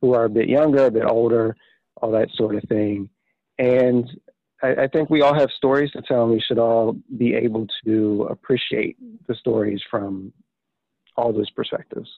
[0.00, 1.56] who are a bit younger, a bit older,
[2.00, 3.08] all that sort of thing.
[3.58, 4.08] And
[4.62, 7.66] I, I think we all have stories to tell, and we should all be able
[7.84, 10.32] to appreciate the stories from
[11.16, 12.08] all those perspectives.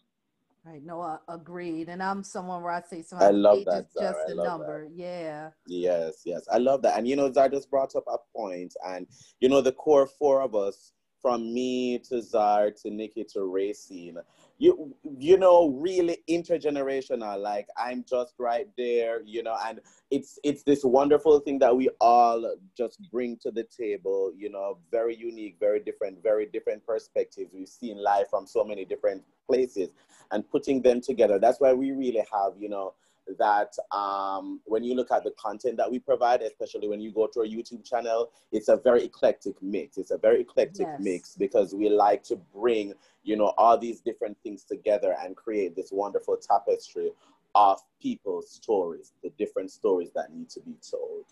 [0.65, 0.85] Right.
[0.85, 1.89] No, uh, agreed.
[1.89, 3.27] And I'm someone where I say something.
[3.27, 3.89] I love that.
[3.99, 4.85] Just a number.
[4.85, 4.95] That.
[4.95, 5.51] Yeah.
[5.67, 6.23] Yes.
[6.25, 6.47] Yes.
[6.53, 6.97] I love that.
[6.97, 9.09] And you know, Czar just brought up a point, and
[9.41, 14.17] you know, the core four of us, from me to Czar to Nikki to Rayceen,
[14.59, 17.41] you you know really intergenerational.
[17.41, 19.81] Like i'm just right there you know and
[20.11, 24.79] it's it's this wonderful thing that we all just bring to the table you know
[24.91, 29.91] very unique very different very different perspectives we've seen life from so many different places
[30.31, 31.39] and putting them together.
[31.39, 32.95] That's why we really have you know
[33.39, 37.27] that um, when you look at the content that we provide, especially when you go
[37.27, 39.99] to our YouTube channel, it's a very eclectic mix.
[39.99, 41.01] It's a very eclectic yes.
[41.01, 45.77] mix because we like to bring, you know, all these different things together and create
[45.77, 47.11] this wonderful tapestry
[47.55, 51.25] of people's stories, the different stories that need to be told.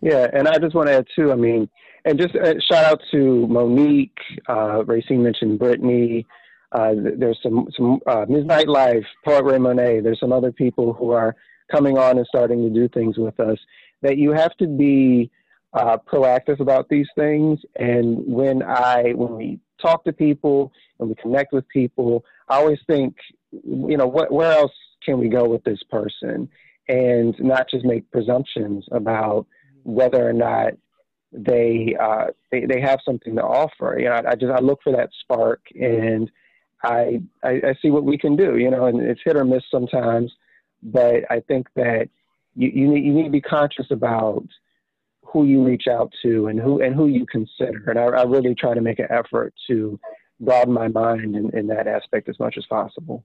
[0.00, 1.30] Yeah, and I just want to add too.
[1.30, 1.68] I mean,
[2.04, 4.16] and just uh, shout out to Monique.
[4.48, 6.26] Uh, Rayceen mentioned Brittany.
[6.74, 10.00] Uh, there's some some uh, Midnight Life, Poet Ray Monet.
[10.00, 11.36] There's some other people who are
[11.70, 13.58] coming on and starting to do things with us.
[14.02, 15.30] That you have to be
[15.72, 17.60] uh, proactive about these things.
[17.76, 22.80] And when I when we talk to people and we connect with people, I always
[22.88, 23.14] think,
[23.52, 24.72] you know, what where else
[25.04, 26.48] can we go with this person,
[26.88, 29.46] and not just make presumptions about
[29.84, 30.72] whether or not
[31.30, 33.96] they uh, they, they have something to offer.
[33.98, 36.30] You know, I, I just I look for that spark and
[36.84, 39.62] I, I, I see what we can do, you know, and it's hit or miss
[39.70, 40.32] sometimes,
[40.82, 42.08] but I think that
[42.54, 44.44] you, you need, you need to be conscious about
[45.24, 47.90] who you reach out to and who, and who you consider.
[47.90, 49.98] And I, I really try to make an effort to
[50.40, 53.24] broaden my mind in, in that aspect as much as possible.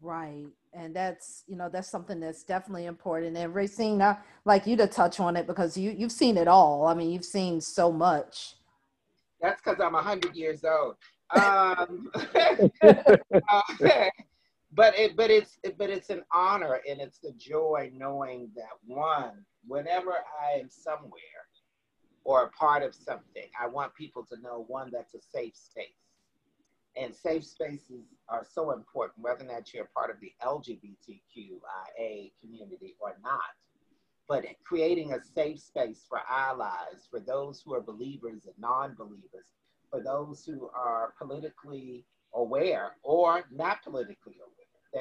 [0.00, 0.46] Right.
[0.72, 3.36] And that's, you know, that's something that's definitely important.
[3.36, 6.86] And Rayceen, I like you to touch on it because you, you've seen it all.
[6.86, 8.56] I mean, you've seen so much.
[9.40, 10.96] That's because I'm 100 years old.
[11.34, 13.62] Um, uh,
[14.72, 19.44] but it, but it's, but it's an honor and it's the joy knowing that one,
[19.66, 21.10] whenever I am somewhere
[22.24, 25.86] or a part of something, I want people to know one that's a safe space.
[26.96, 32.96] And safe spaces are so important, whether or not you're part of the LGBTQIA community
[33.00, 33.40] or not.
[34.28, 39.52] but creating a safe space for allies, for those who are believers and non-believers,
[39.90, 44.52] for those who are politically aware or not politically aware.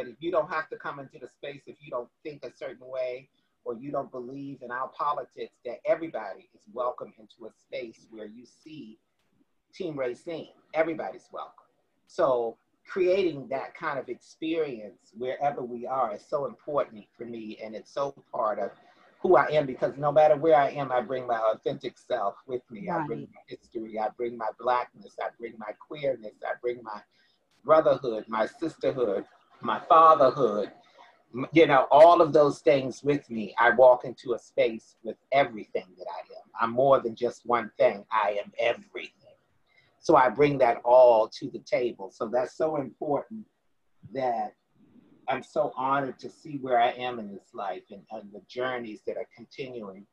[0.04, 2.52] That if you don't have to come into the space if you don't think a
[2.56, 3.30] certain way
[3.64, 8.28] or you don't believe in our politics, that everybody is welcome into a space where
[8.28, 9.00] you see
[9.74, 10.50] Team Rayceen.
[10.74, 11.66] Everybody's welcome.
[12.08, 17.76] So creating that kind of experience wherever we are is so important for me and
[17.76, 18.72] it's so part of
[19.26, 22.62] who I am because no matter where I am, I bring my authentic self with
[22.70, 22.88] me.
[22.88, 23.02] Right.
[23.02, 27.02] I bring my history, I bring my blackness, I bring my queerness, I bring my
[27.64, 29.26] brotherhood, my sisterhood,
[29.62, 30.72] my fatherhood,
[31.54, 33.56] you know, all of those things with me.
[33.60, 36.52] I walk into a space with everything that I am.
[36.62, 39.12] I'm more than just one thing, I am everything.
[40.00, 42.12] So I bring that all to the table.
[42.12, 43.48] So that's so important
[44.14, 44.54] that
[45.28, 49.02] I'm so honored to see where I am in this life and, and the journeys
[49.08, 50.06] that are continuing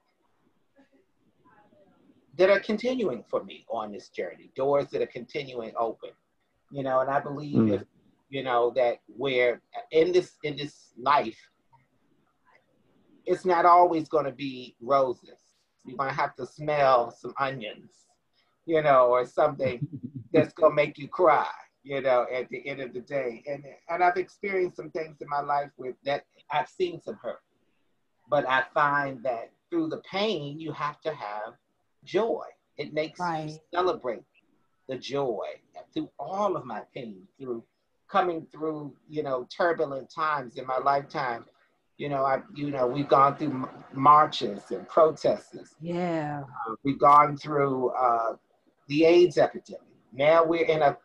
[2.38, 6.10] that are continuing for me on this journey, doors that are continuing open.
[6.70, 7.74] You know, and I believe mm.
[7.74, 7.82] if,
[8.30, 11.38] you know, that where in this in this life,
[13.26, 15.38] it's not always gonna be roses.
[15.84, 17.90] You're gonna have to smell some onions,
[18.64, 19.86] you know, or something
[20.32, 21.50] that's gonna make you cry
[21.82, 23.42] you know, at the end of the day.
[23.46, 27.40] And and I've experienced some things in my life with that I've seen some hurt.
[28.30, 31.54] But I find that through the pain, you have to have
[32.04, 32.44] joy.
[32.76, 33.48] It makes right.
[33.48, 34.22] you celebrate
[34.88, 35.46] the joy
[35.92, 37.64] through all of my pain, through
[38.08, 41.44] coming through, you know, turbulent times in my lifetime.
[41.96, 45.74] You know, I, you know, we've gone through marches and protests.
[45.80, 46.42] Yeah.
[46.42, 48.36] Uh, we've gone through uh,
[48.88, 49.80] the AIDS epidemic.
[50.12, 50.96] Now we're in a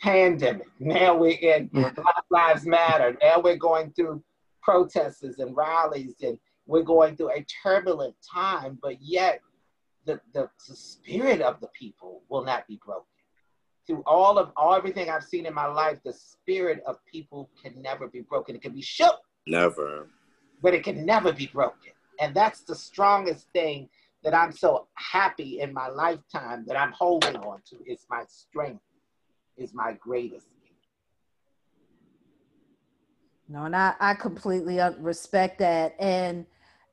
[0.00, 0.68] pandemic.
[0.78, 3.16] Now we're in Black Lives Matter.
[3.22, 4.22] Now we're going through
[4.62, 9.40] protests and rallies, and we're going through a turbulent time, but yet
[10.04, 13.04] the, the, the spirit of the people will not be broken.
[13.86, 17.80] Through all of all everything I've seen in my life, the spirit of people can
[17.80, 18.56] never be broken.
[18.56, 19.20] It can be shook.
[19.46, 20.08] Never.
[20.60, 21.92] But it can never be broken.
[22.18, 23.88] And that's the strongest thing
[24.24, 27.76] that I'm so happy in my lifetime that I'm holding on to.
[27.86, 28.82] It's my strength
[29.56, 30.46] is my greatest.
[33.48, 35.94] No, and I, I completely respect that.
[36.00, 36.46] And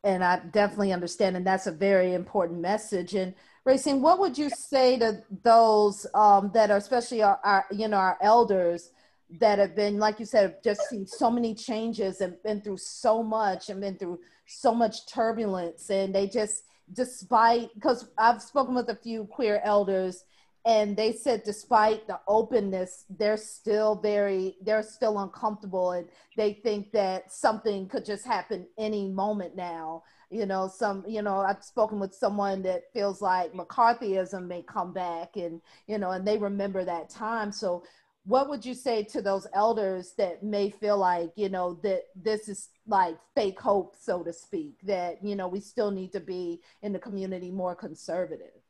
[0.04, 3.16] and I definitely understand, and that's a very important message.
[3.16, 3.34] And
[3.66, 7.96] Rayceen, what would you say to those um, that are, especially our, our, you know,
[7.96, 8.92] our elders
[9.40, 13.24] that have been, like you said, just seen so many changes and been through so
[13.24, 18.90] much and been through so much turbulence, and they just, despite, because I've spoken with
[18.90, 20.26] a few queer elders,
[20.66, 25.92] and they said despite the openness they're still very they're still uncomfortable.
[25.92, 30.04] And they think that something could just happen any moment now.
[30.30, 34.92] You know some you know i've spoken with someone that feels like mccarthyism may come
[34.92, 37.52] back and you know and they remember that time.
[37.52, 37.84] So
[38.26, 42.48] what would you say to those elders that may feel like you know that this
[42.48, 46.62] is like fake hope so to speak that you know we still need to be
[46.82, 48.63] in the community more conservative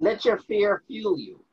[0.00, 1.44] let your fear fuel you.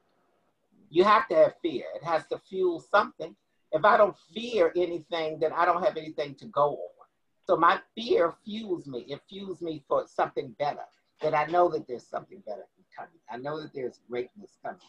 [0.90, 1.86] You have to have fear.
[1.96, 3.36] It has to fuel something.
[3.72, 7.08] If I don't fear anything, then I don't have anything to go on.
[7.48, 9.06] So my fear fuels me.
[9.08, 10.84] It fuels me for something better.
[11.22, 13.20] That I know that there's something better coming.
[13.30, 14.80] I know that there's greatness coming.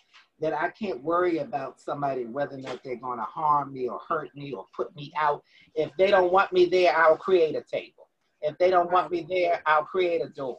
[0.41, 4.01] That I can't worry about somebody whether or not they're going to harm me or
[4.09, 5.43] hurt me or put me out.
[5.75, 8.09] If they don't want me there, I'll create a table.
[8.41, 10.59] If they don't want me there, I'll create a door.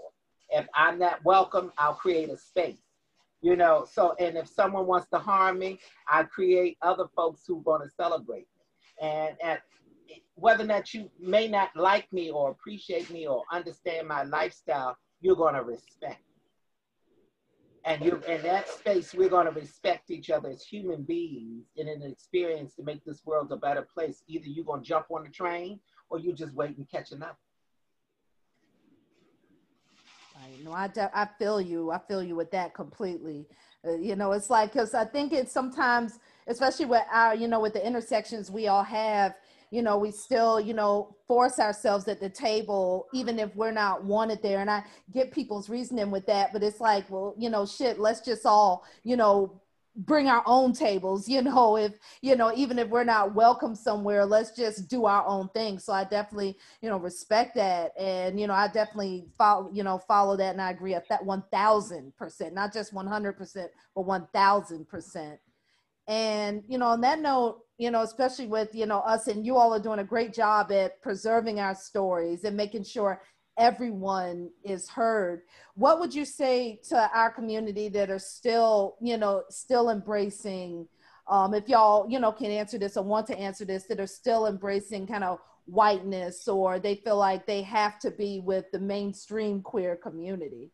[0.49, 2.82] If I'm not welcome, I'll create a space.
[3.43, 5.77] You know, so and if someone wants to harm me,
[6.09, 9.07] I create other folks who are going to celebrate me.
[9.07, 9.59] And and
[10.35, 14.97] whether or not you may not like me or appreciate me or understand my lifestyle,
[15.19, 16.23] you're going to respect.
[17.83, 21.89] And you in that space, we're going to respect each other as human beings in
[21.89, 24.23] an experience to make this world a better place.
[24.29, 27.35] Either you're going to jump on the train or you just wait and catch another.
[30.57, 31.91] You know, I, I feel you.
[31.91, 33.47] I feel you with that completely.
[33.85, 37.59] Uh, you know, it's like, cause I think it's sometimes, especially with our, you know,
[37.59, 39.35] with the intersections we all have,
[39.71, 44.05] you know, we still, you know, force ourselves at the table, even if we're not
[44.05, 44.61] wanted there.
[44.61, 48.21] And I get people's reasoning with that, but it's like, well, you know, shit, let's
[48.21, 49.61] just all, you know,
[49.95, 54.25] bring our own tables you know if you know even if we're not welcome somewhere
[54.25, 55.77] let's just do our own thing.
[55.77, 57.91] So i definitely you know respect that.
[57.99, 61.23] And you know i definitely follow you know follow that and i agree at that
[61.23, 65.37] 1000% not just 100% but 1000%
[66.07, 69.55] and you know on that note you know especially with you know us and you
[69.55, 73.21] all are doing a great job at preserving our stories and making sure
[73.57, 75.41] everyone is heard.
[75.75, 80.87] What would you say to our community that are still, you know, still embracing?
[81.27, 84.07] Um, if y'all, you know, can answer this or want to answer this, that are
[84.07, 88.79] still embracing kind of whiteness or they feel like they have to be with the
[88.79, 90.71] mainstream queer community.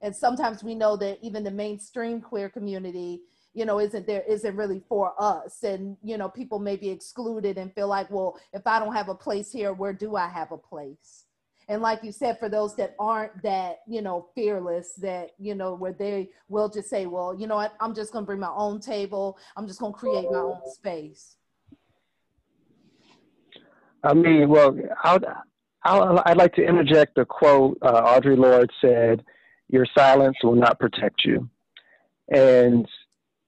[0.00, 3.20] And sometimes we know that even the mainstream queer community,
[3.52, 5.62] you know, isn't there, isn't really for us.
[5.62, 9.10] And, you know, people may be excluded and feel like, well, if I don't have
[9.10, 11.26] a place here, where do I have a place?
[11.70, 15.72] And like you said, for those that aren't that, you know, fearless, that, you know,
[15.72, 18.50] where they will just say, well, you know what, I'm just going to bring my
[18.52, 19.38] own table.
[19.56, 21.36] I'm just going to create my own space.
[24.02, 25.20] I mean, well, I'll,
[25.84, 29.22] I'll, I'd like to interject a quote uh, Audre Lorde said,
[29.68, 31.48] Your silence will not protect you.
[32.34, 32.84] And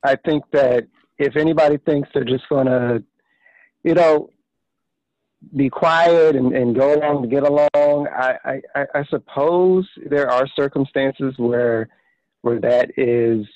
[0.05, 0.87] I think that
[1.19, 3.03] if anybody thinks they're just going to,
[3.83, 4.31] you know,
[5.57, 10.47] be quiet and, and go along to get along, I, I, I suppose there are
[10.57, 11.89] circumstances where
[12.43, 13.47] where that is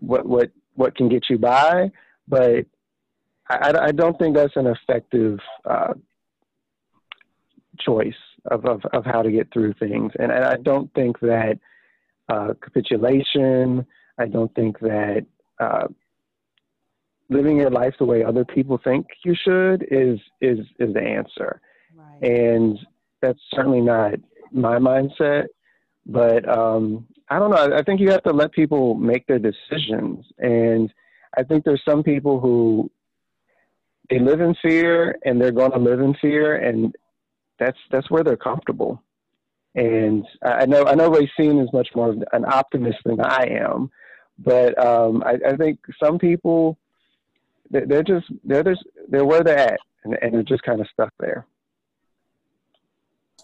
[0.00, 1.90] what what what can get you by,
[2.28, 2.66] but
[3.48, 5.94] I, I don't think that's an effective uh,
[7.78, 8.14] choice
[8.50, 10.12] of, of, of how to get through things.
[10.18, 11.58] And, and I don't think that
[12.28, 13.86] uh, capitulation,
[14.18, 15.26] I don't think that
[15.60, 15.88] uh,
[17.30, 21.60] living your life the way other people think you should is, is, is the answer.
[21.94, 22.30] Right.
[22.30, 22.78] And
[23.20, 24.14] that's certainly not
[24.52, 25.46] my mindset.
[26.06, 27.76] But um, I don't know.
[27.76, 30.26] I think you have to let people make their decisions.
[30.38, 30.92] And
[31.36, 32.90] I think there's some people who
[34.10, 36.94] they live in fear and they're going to live in fear and
[37.58, 39.02] that's that's where they're comfortable
[39.74, 43.90] and i know i know rayceen is much more an optimist than i am
[44.36, 46.76] but um, I, I, think some people
[47.80, 51.12] they're just they're just they're where they're at and, and they're just kind of stuck
[51.18, 51.46] there.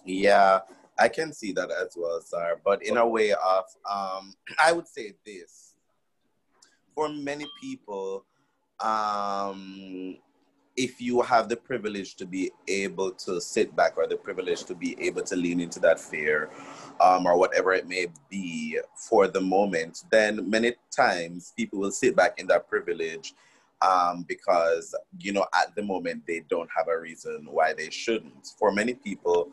[0.05, 0.59] Yeah
[1.01, 4.87] i can see that as well sir but in a way of um, i would
[4.87, 5.73] say this.
[6.93, 8.25] For many people
[8.79, 10.17] um,
[10.75, 14.75] if you have the privilege to be able to sit back or the privilege to
[14.75, 16.49] be able to lean into that fear
[16.99, 22.15] um, or whatever it may be for the moment, then many times people will sit
[22.15, 23.33] back in that privilege
[23.81, 28.53] um, because, you know, at the moment they don't have a reason why they shouldn't.
[28.57, 29.49] For many people,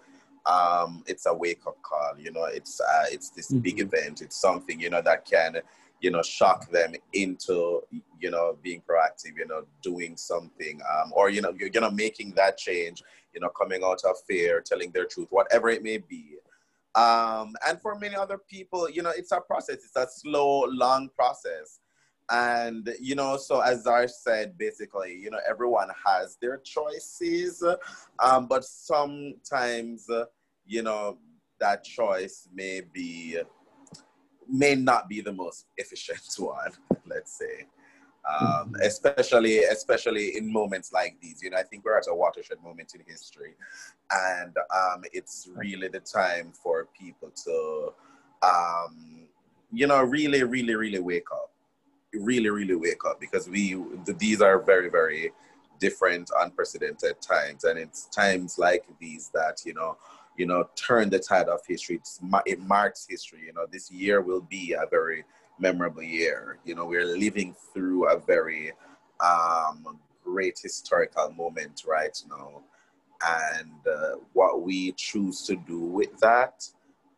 [0.46, 3.60] um, it's a wake up call, you know, it's, uh, it's this mm-hmm.
[3.60, 5.60] big event, it's something, you know, that can
[6.00, 7.82] you know, shock them into,
[8.20, 11.90] you know, being proactive, you know, doing something, um, or, you know, you're, you know,
[11.90, 13.02] making that change,
[13.34, 16.36] you know, coming out of fear, telling their truth, whatever it may be.
[16.94, 19.76] Um, and for many other people, you know, it's a process.
[19.76, 21.80] It's a slow, long process.
[22.30, 27.64] And, you know, so as I said, basically, you know, everyone has their choices,
[28.18, 30.24] um, but sometimes, uh,
[30.66, 31.18] you know,
[31.60, 33.38] that choice may be
[34.48, 36.72] may not be the most efficient one,
[37.06, 37.66] let's say.
[38.28, 38.74] Um, mm-hmm.
[38.82, 41.40] especially especially in moments like these.
[41.42, 43.54] You know, I think we're at a watershed moment in history,
[44.10, 47.88] and um, it's really the time for people to,
[48.42, 49.28] um,
[49.72, 51.52] you know, really, really, really wake up,
[52.18, 53.76] really, really wake up because we
[54.18, 55.32] these are very, very
[55.78, 59.96] different, unprecedented times, and it's times like these that you know
[60.38, 61.96] you know, turn the tide of history.
[61.96, 63.40] It's, it marks history.
[63.44, 65.24] You know, this year will be a very
[65.58, 66.58] memorable year.
[66.64, 68.72] You know, we're living through a very
[69.20, 72.62] um, great historical moment right now.
[73.60, 76.64] And uh, what we choose to do with that,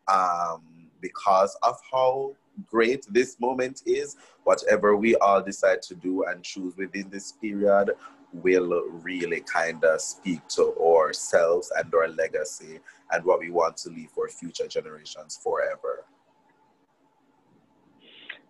[0.08, 2.34] um, because of how
[2.66, 7.90] great this moment is, whatever we all decide to do and choose within this period
[8.32, 12.78] will really kind of speak to ourselves and our legacy
[13.12, 16.04] and what we want to leave for future generations forever.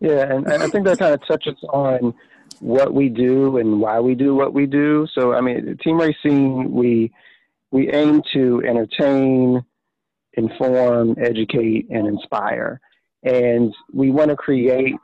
[0.01, 2.15] Yeah, and, and I think that kind of touches on
[2.61, 5.07] what we do and why we do what we do.
[5.15, 7.13] So, I mean, Team Rayceen, we
[7.71, 9.65] we aim to entertain,
[10.35, 12.81] inform, educate, and inspire,
[13.23, 14.95] and we want to create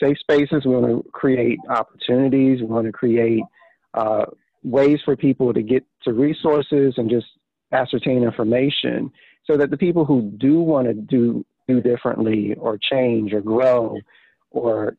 [0.00, 0.64] safe spaces.
[0.64, 2.60] We want to create opportunities.
[2.60, 3.42] We want to create
[3.94, 4.26] uh,
[4.62, 7.26] ways for people to get to resources and just
[7.72, 9.10] ascertain information
[9.46, 13.96] so that the people who do want to do do differently or change or grow
[14.50, 14.96] or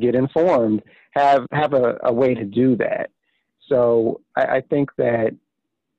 [0.00, 0.82] get informed
[1.12, 3.10] have have a, a way to do that
[3.68, 5.34] so I, I, think that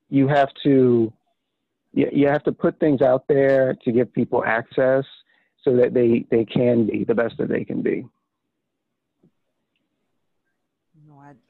[0.09, 1.11] you have to
[1.93, 5.05] you, you have to put things out there to give people access
[5.64, 8.05] so that they they can be the best that they can be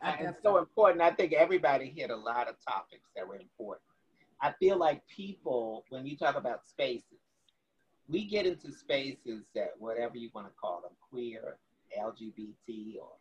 [0.02, 1.02] I, I it's so important.
[1.02, 3.84] I think everybody hit a lot of topics that were important.
[4.42, 7.20] I feel like people, when you talk about spaces,
[8.10, 11.58] we get into spaces that whatever you want to call them, queer,
[11.98, 13.12] LGBT, or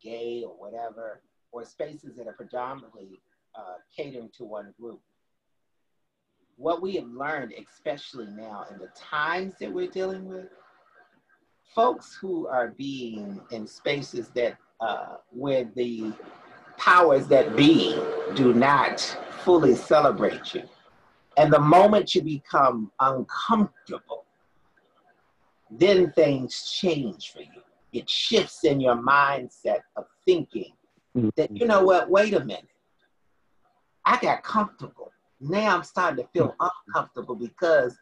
[0.00, 1.22] gay, or whatever,
[1.52, 3.20] or spaces that are predominantly
[3.54, 5.00] uh, catering to one group.
[6.56, 10.46] What we have learned, especially now in the times that we're dealing with,
[11.74, 16.12] folks who are being in spaces that uh, where the
[16.78, 17.98] powers that be
[18.34, 19.00] do not
[19.44, 20.62] fully celebrate you.
[21.36, 24.24] And the moment you become uncomfortable,
[25.70, 27.62] then things change for you.
[27.92, 30.72] It shifts in your mindset of thinking
[31.36, 32.68] that, you know what, wait a minute.
[34.04, 35.12] I got comfortable.
[35.40, 37.96] Now I'm starting to feel uncomfortable because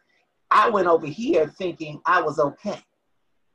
[0.51, 2.79] I went over here thinking I was okay.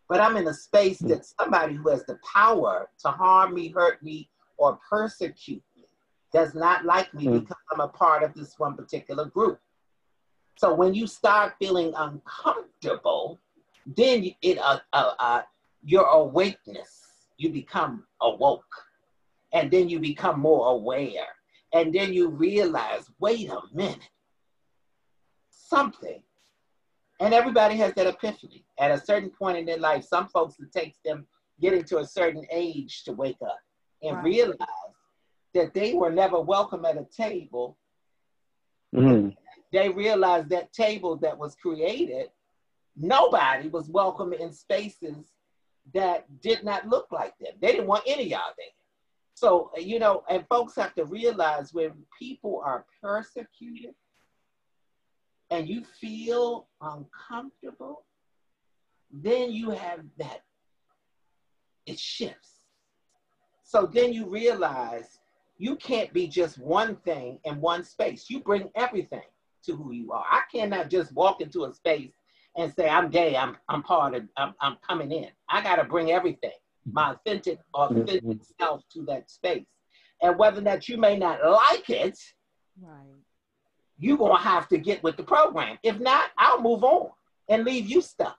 [0.08, 4.02] But I'm in a space that somebody who has the power to harm me, hurt
[4.02, 4.28] me,
[4.58, 5.84] or persecute me
[6.32, 7.40] does not like me mm.
[7.40, 9.60] because I'm a part of this one particular group.
[10.56, 13.40] So when you start feeling uncomfortable,
[13.86, 15.42] then it uh, uh, uh,
[15.84, 17.02] your awakeness,
[17.38, 18.64] you become awoke,
[19.52, 21.26] and then you become more aware,
[21.72, 24.08] and then you realize, wait a minute,
[25.50, 26.22] something.
[27.20, 28.64] And everybody has that epiphany.
[28.78, 31.26] At a certain point in their life, some folks it takes them
[31.60, 33.58] getting to a certain age to wake up
[34.02, 34.24] and right.
[34.24, 34.56] realize
[35.54, 37.76] that they were never welcome at a table.
[38.94, 39.30] Mm-hmm.
[39.72, 42.28] They realized that table that was created,
[42.96, 45.32] nobody was welcome in spaces
[45.94, 47.52] that did not look like them.
[47.60, 48.66] They didn't want any of y'all there.
[49.41, 53.95] So, you know, and folks have to realize when people are persecuted
[55.51, 58.05] and you feel uncomfortable,
[59.11, 60.43] then you have that,
[61.86, 62.61] it shifts
[63.70, 65.20] so then you realize
[65.59, 68.28] you can't be just one thing in one space.
[68.28, 69.22] You bring everything
[69.64, 70.24] to who you are.
[70.28, 72.11] I cannot just walk into a space
[72.57, 75.28] and say, I'm gay, I'm, I'm part of, I'm, I'm coming in.
[75.49, 76.51] I got to bring everything,
[76.90, 78.42] my authentic, authentic mm-hmm.
[78.60, 79.66] self to that space.
[80.22, 82.18] And whether that you may not like it,
[82.80, 82.98] right.
[83.98, 85.78] you're going to have to get with the program.
[85.82, 87.10] If not, I'll move on
[87.48, 88.38] and leave you stuck.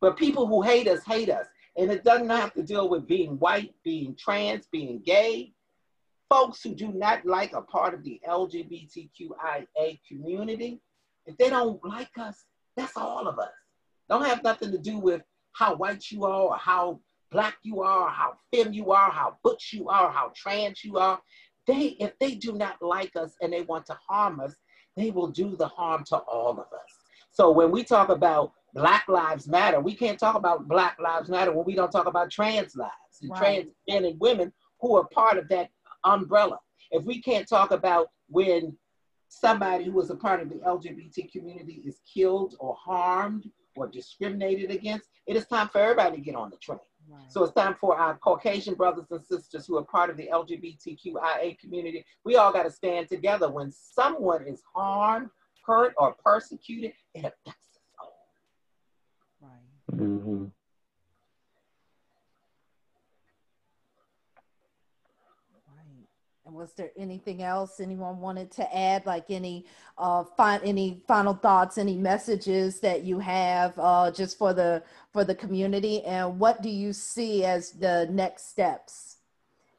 [0.00, 1.46] But people who hate us, hate us.
[1.76, 5.52] And it doesn't have to deal with being white, being trans, being gay.
[6.28, 10.80] Folks who do not like a part of the LGBTQIA community,
[11.26, 12.44] if they don't like us,
[12.76, 13.52] that's all of us.
[14.08, 15.22] Don't have nothing to do with
[15.56, 17.00] how white you are or how
[17.32, 20.98] black you are, or how femme you are, how butch you are, how trans you
[20.98, 21.20] are.
[21.66, 24.54] They, if they do not like us and they want to harm us,
[24.96, 26.92] they will do the harm to all of us.
[27.32, 29.80] So when we talk about Black Lives Matter.
[29.80, 32.92] We can't talk about Black Lives Matter when we don't talk about trans lives
[33.22, 33.38] and right.
[33.38, 35.70] trans men and women who are part of that
[36.04, 36.58] umbrella.
[36.90, 38.76] If we can't talk about when
[39.28, 43.46] somebody who is a part of the LGBT community is killed or harmed
[43.76, 46.78] or discriminated against, it is time for everybody to get on the train.
[47.08, 47.30] Right.
[47.30, 51.58] So it's time for our Caucasian brothers and sisters who are part of the LGBTQIA
[51.58, 52.04] community.
[52.24, 55.28] We all got to stand together when someone is harmed,
[55.64, 56.92] hurt, or persecuted.
[57.14, 57.66] It affects
[59.92, 60.46] Mm-hmm.
[66.46, 69.66] And was there anything else anyone wanted to add, like any
[69.98, 75.34] uh, any final thoughts, any messages that you have uh, just for the for the
[75.34, 79.16] community, and what do you see as the next steps?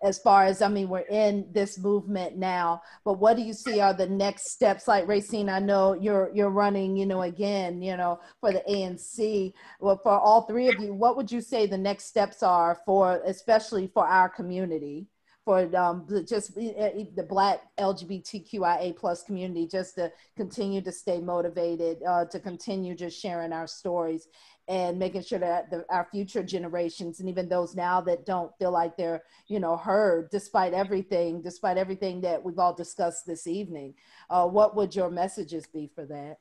[0.04, 3.80] as far as I mean, we're in this movement now, but what do you see
[3.80, 4.88] are the next steps?
[4.88, 9.54] Like Rayceen, I know you're you're running, you know, again, you know, for the ANC.
[9.80, 13.22] Well, for all three of you, what would you say the next steps are for,
[13.26, 15.08] especially for our community?
[15.48, 22.26] For um, just the Black LGBTQIA plus community, just to continue to stay motivated, uh,
[22.26, 24.28] to continue just sharing our stories,
[24.68, 28.72] and making sure that the, our future generations and even those now that don't feel
[28.72, 33.94] like they're you know heard despite everything despite everything that we've all discussed this evening
[34.30, 36.40] uh, what would your messages be for that?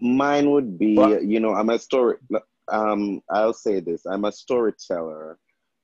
[0.00, 2.18] Mine would be you know i'm a story
[2.70, 5.38] um, i'll say this i'm a storyteller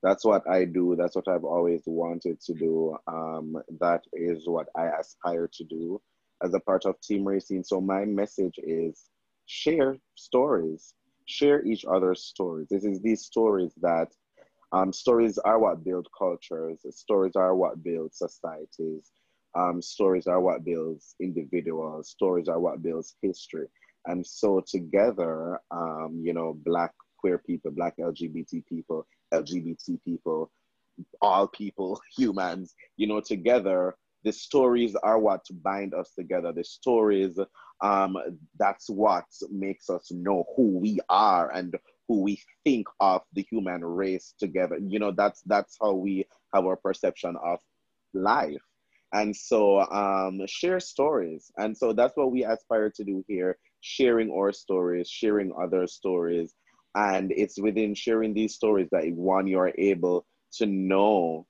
[0.05, 4.69] that's what i do that's what i've always wanted to do um, that is what
[4.77, 6.01] i aspire to do
[6.45, 9.11] as a part of team rayceen so my message is
[9.47, 10.95] share stories
[11.27, 12.69] share each other's stories.
[12.71, 14.09] This is these stories that
[14.73, 16.81] um, stories are what build cultures.
[16.91, 19.13] Stories are what build societies.
[19.57, 22.11] Um, stories are what builds individuals.
[22.11, 23.67] Stories are what builds history.
[24.07, 30.51] And so together, um, you know, Black queer people, Black LGBT people, LGBT people,
[31.21, 36.53] all people, humans, you know, together The stories are what bind us together.
[36.53, 37.39] The stories,
[37.83, 38.17] um,
[38.59, 41.77] that's what makes us know who we are and
[42.09, 44.79] who we think of the human race together.
[44.81, 47.61] You know, that's that's how we have our perception of
[48.15, 48.63] life.
[49.13, 51.51] And so um, share stories.
[51.57, 56.55] And so that's what we aspire to do here, sharing our stories, sharing other stories.
[56.95, 61.47] And it's within sharing these stories that one, you're able to know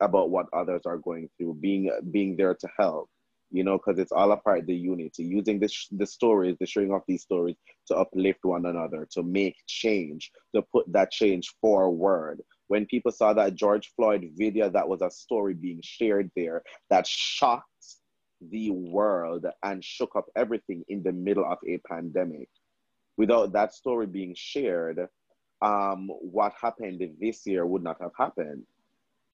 [0.00, 3.08] about what others are going through, being being there to help,
[3.50, 6.66] you know, because it's all a part of the unity, using this the stories, the
[6.66, 7.56] sharing of these stories
[7.86, 12.42] to uplift one another, to make change, to put that change forward.
[12.66, 17.06] When people saw that George Floyd video, that was a story being shared there that
[17.06, 17.68] shocked
[18.50, 22.48] the world and shook up everything in the middle of a pandemic.
[23.16, 25.08] Without that story being shared,
[25.62, 28.64] um, what happened this year would not have happened.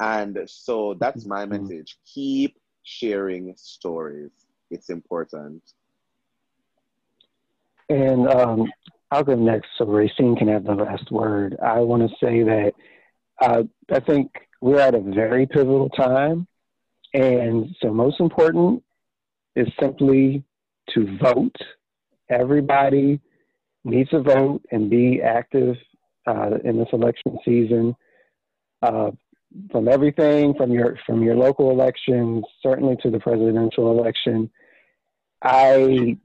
[0.01, 1.62] And so that's my mm-hmm.
[1.62, 1.99] message.
[2.14, 4.31] Keep sharing stories.
[4.70, 5.62] It's important.
[7.89, 8.72] And um,
[9.11, 11.57] I'll go next so Rayceen can have the last word.
[11.62, 12.72] I want to say that
[13.43, 16.47] uh, I think we're at a very pivotal time.
[17.12, 18.85] And so, most important
[19.57, 20.45] is simply
[20.95, 21.57] to vote.
[22.31, 23.20] Everybody
[23.85, 25.76] needs to vote and be active
[26.26, 27.95] uh, in this election season.
[28.83, 29.11] Uh,
[29.72, 34.51] from everything from your from your local elections, certainly to the presidential election,
[35.43, 36.16] I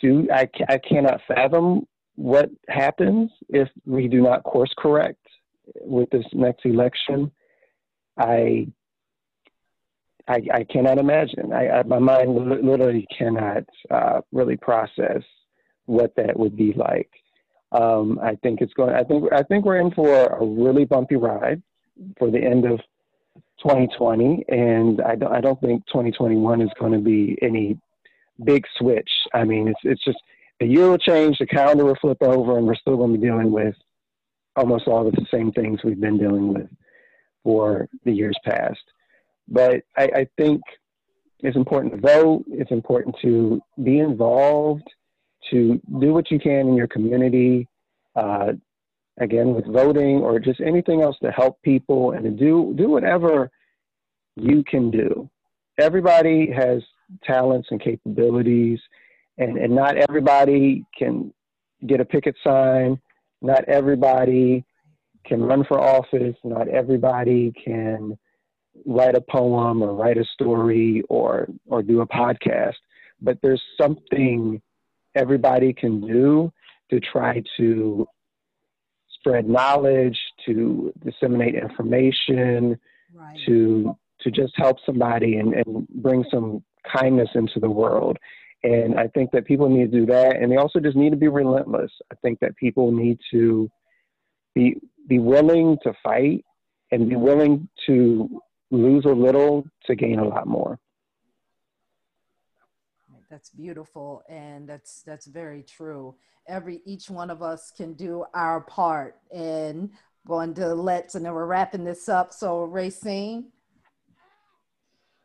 [0.00, 1.86] do I, I cannot fathom
[2.16, 5.24] what happens if we do not course correct
[5.80, 7.30] with this next election.
[8.18, 8.66] I
[10.28, 11.52] I, I cannot imagine.
[11.52, 15.22] I, I, my mind literally cannot uh, really process
[15.86, 17.10] what that would be like.
[17.72, 18.94] Um, I think it's going.
[18.94, 21.62] I think I think we're in for a really bumpy ride
[22.18, 22.78] for the end of
[23.62, 27.78] 2020, and I don't I don't think 2021 is going to be any
[28.44, 29.10] big switch.
[29.34, 30.18] I mean, it's it's just
[30.60, 33.26] the year will change, the calendar will flip over, and we're still going to be
[33.26, 33.74] dealing with
[34.54, 36.68] almost all of the same things we've been dealing with
[37.44, 38.80] for the years past.
[39.48, 40.62] But I, I think
[41.40, 42.44] it's important to vote.
[42.48, 44.88] It's important to be involved,
[45.50, 47.68] to do what you can in your community.
[48.14, 48.52] Uh,
[49.18, 53.50] again, with voting or just anything else to help people and to do do whatever
[54.36, 55.28] you can do.
[55.78, 56.82] Everybody has
[57.24, 58.78] talents and capabilities,
[59.38, 61.32] and, and not everybody can
[61.86, 62.98] get a picket sign.
[63.42, 64.64] Not everybody
[65.26, 66.36] can run for office.
[66.44, 68.18] Not everybody can
[68.84, 72.74] write a poem or write a story or or do a podcast.
[73.20, 74.60] But there's something
[75.16, 76.52] everybody can do
[76.90, 78.06] to try to
[79.18, 82.78] spread knowledge, to disseminate information,
[83.14, 83.38] right.
[83.46, 88.16] to to just help somebody and, and bring some kindness into the world.
[88.62, 90.36] And I think that people need to do that.
[90.36, 91.90] And they also just need to be relentless.
[92.10, 93.70] I think that people need to
[94.54, 94.76] be
[95.08, 96.44] be willing to fight
[96.90, 98.40] and be willing to
[98.70, 100.78] lose a little to gain a lot more.
[103.30, 106.14] That's beautiful, and that's that's very true.
[106.46, 109.90] Every each one of us can do our part, and
[110.26, 112.32] going to let's, and then we're wrapping this up.
[112.32, 113.46] So, Rayceen,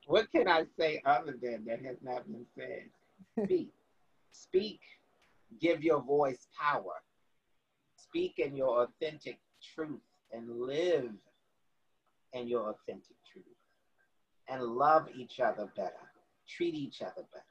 [0.08, 2.90] what can I say other than that has not been said?
[3.46, 3.70] Speak,
[4.32, 4.80] speak,
[5.60, 7.04] give your voice power.
[7.98, 9.40] Speak in your authentic
[9.76, 11.12] truth and live
[12.34, 13.46] in your authentic truth,
[14.48, 16.10] and love each other better,
[16.48, 17.51] treat each other better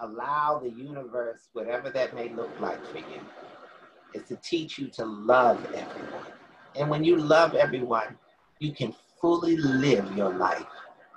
[0.00, 3.20] allow the universe, whatever that may look like for you,
[4.14, 6.32] is to teach you to love everyone.
[6.74, 8.16] And when you love everyone,
[8.58, 10.66] you can fully live your life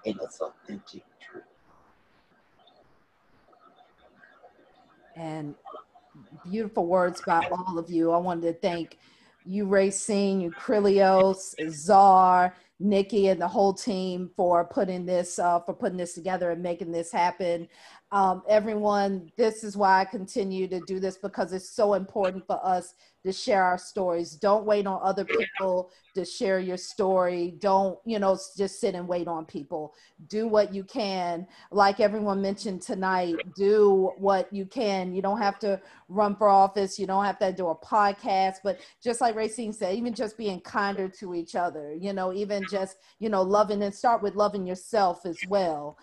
[0.06, 1.44] in its authentic truth.
[5.16, 5.56] And
[6.50, 8.12] beautiful words by all of you.
[8.12, 8.98] I wanted to thank
[9.46, 15.74] you, Rayceen, you, Krilios, Czar, Nikki, and the whole team for putting this uh, for
[15.74, 17.68] putting this together and making this happen.
[18.12, 22.60] Um, everyone, this is why I continue to do this because it's so important for
[22.66, 22.96] us
[23.26, 24.32] to share our stories.
[24.32, 27.56] Don't wait on other people to share your story.
[27.60, 29.94] Don't, you know, just sit and wait on people.
[30.28, 31.46] Do what you can.
[31.72, 35.14] Like everyone mentioned tonight, do what you can.
[35.14, 36.98] You don't have to run for office.
[36.98, 38.58] You don't have to do a podcast.
[38.64, 42.64] But just like Rayceen said, even just being kinder to each other, you know, even
[42.70, 45.98] just, you know, loving and start with loving yourself as well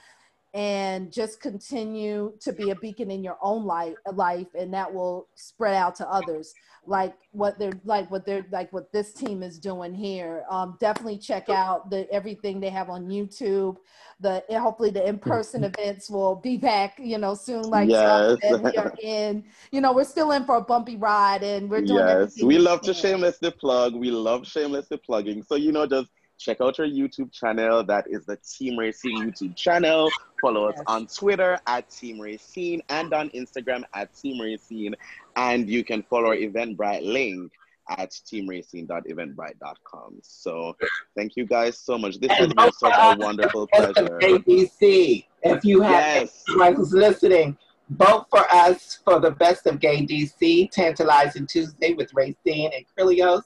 [0.57, 5.29] and just continue to be a beacon in your own life life and that will
[5.35, 6.55] spread out to others
[6.87, 11.19] like what they're like what they're like what this team is doing here um, definitely
[11.19, 13.77] check out the everything they have on youtube
[14.21, 18.39] the hopefully the in-person events will be back you know soon like Yes.
[18.63, 22.07] we are in you know we're still in for a bumpy ride and we're doing
[22.07, 23.95] yes, we love to shamelessly plug.
[23.95, 25.43] We love shamelessly plugging.
[25.43, 26.09] So you know, just
[26.39, 27.83] check out our YouTube channel.
[27.85, 30.11] That is the Team Rayceen YouTube channel.
[30.41, 34.95] Follow us on Twitter at Team Rayceen and on Instagram at Team Rayceen.
[35.37, 37.53] And you can follow our Eventbrite link
[37.89, 40.19] at teamrayceen.eventbrite.com.
[40.23, 40.77] So
[41.17, 42.19] thank you guys so much.
[42.19, 44.19] This has been such a wonderful pleasure.
[44.23, 45.25] ABC.
[45.43, 46.43] If you have Yes.
[46.49, 47.57] anyone who's listening,
[47.91, 53.43] vote for us for the best of Gay DC, Tantalizing Tuesday with Rayceen and Krillios,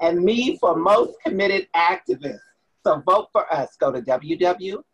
[0.00, 2.38] and me for most committed activist.
[2.84, 3.76] So vote for us.
[3.78, 4.84] Go to www.bestofgaydc.com.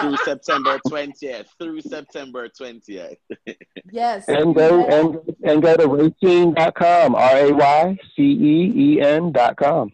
[0.00, 1.46] Through September 20th.
[1.58, 3.16] Through September 20th.
[3.92, 9.32] yes And go and and go to rayceen.com, R A Y C E E N
[9.32, 9.92] dot com.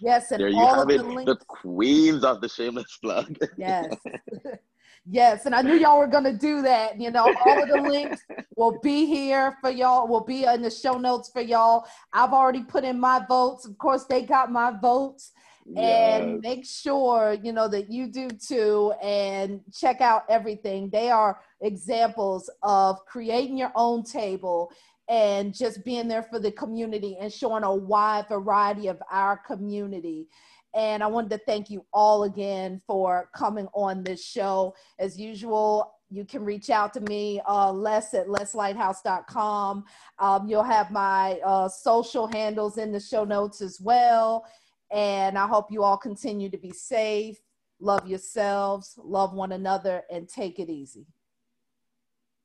[0.00, 0.98] yes and There you all have of it.
[0.98, 3.36] the links The queens of the shameless plug.
[3.56, 3.94] Yes.
[5.08, 5.46] yes.
[5.46, 7.00] And I knew y'all were going to do that.
[7.00, 8.22] You know, all of the links
[8.56, 11.86] will be here for y'all, will be in the show notes for y'all.
[12.12, 13.66] I've already put in my votes.
[13.66, 15.32] Of course, they got my votes.
[15.78, 18.92] And make sure, you know, that you do too.
[19.02, 20.90] And check out everything.
[20.90, 24.70] They are examples of creating your own table
[25.08, 30.28] and just being there for the community and showing a wide variety of our community.
[30.74, 34.74] And I wanted to thank you all again for coming on this show.
[34.98, 39.84] As usual, you can reach out to me, uh, Les at leslighthouse.com.
[40.18, 44.44] Um, you'll have my uh, social handles in the show notes as well.
[44.92, 47.38] And I hope you all continue to be safe,
[47.80, 51.06] love yourselves, love one another, and take it easy.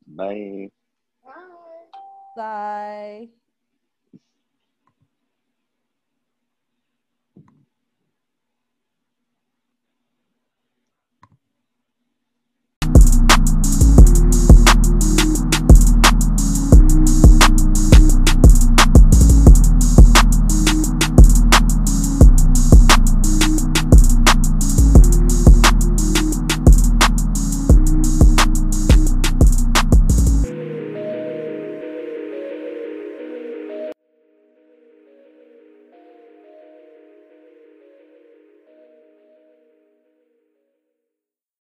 [0.07, 0.69] Bye.
[1.23, 1.31] Bye.
[2.35, 3.29] Bye.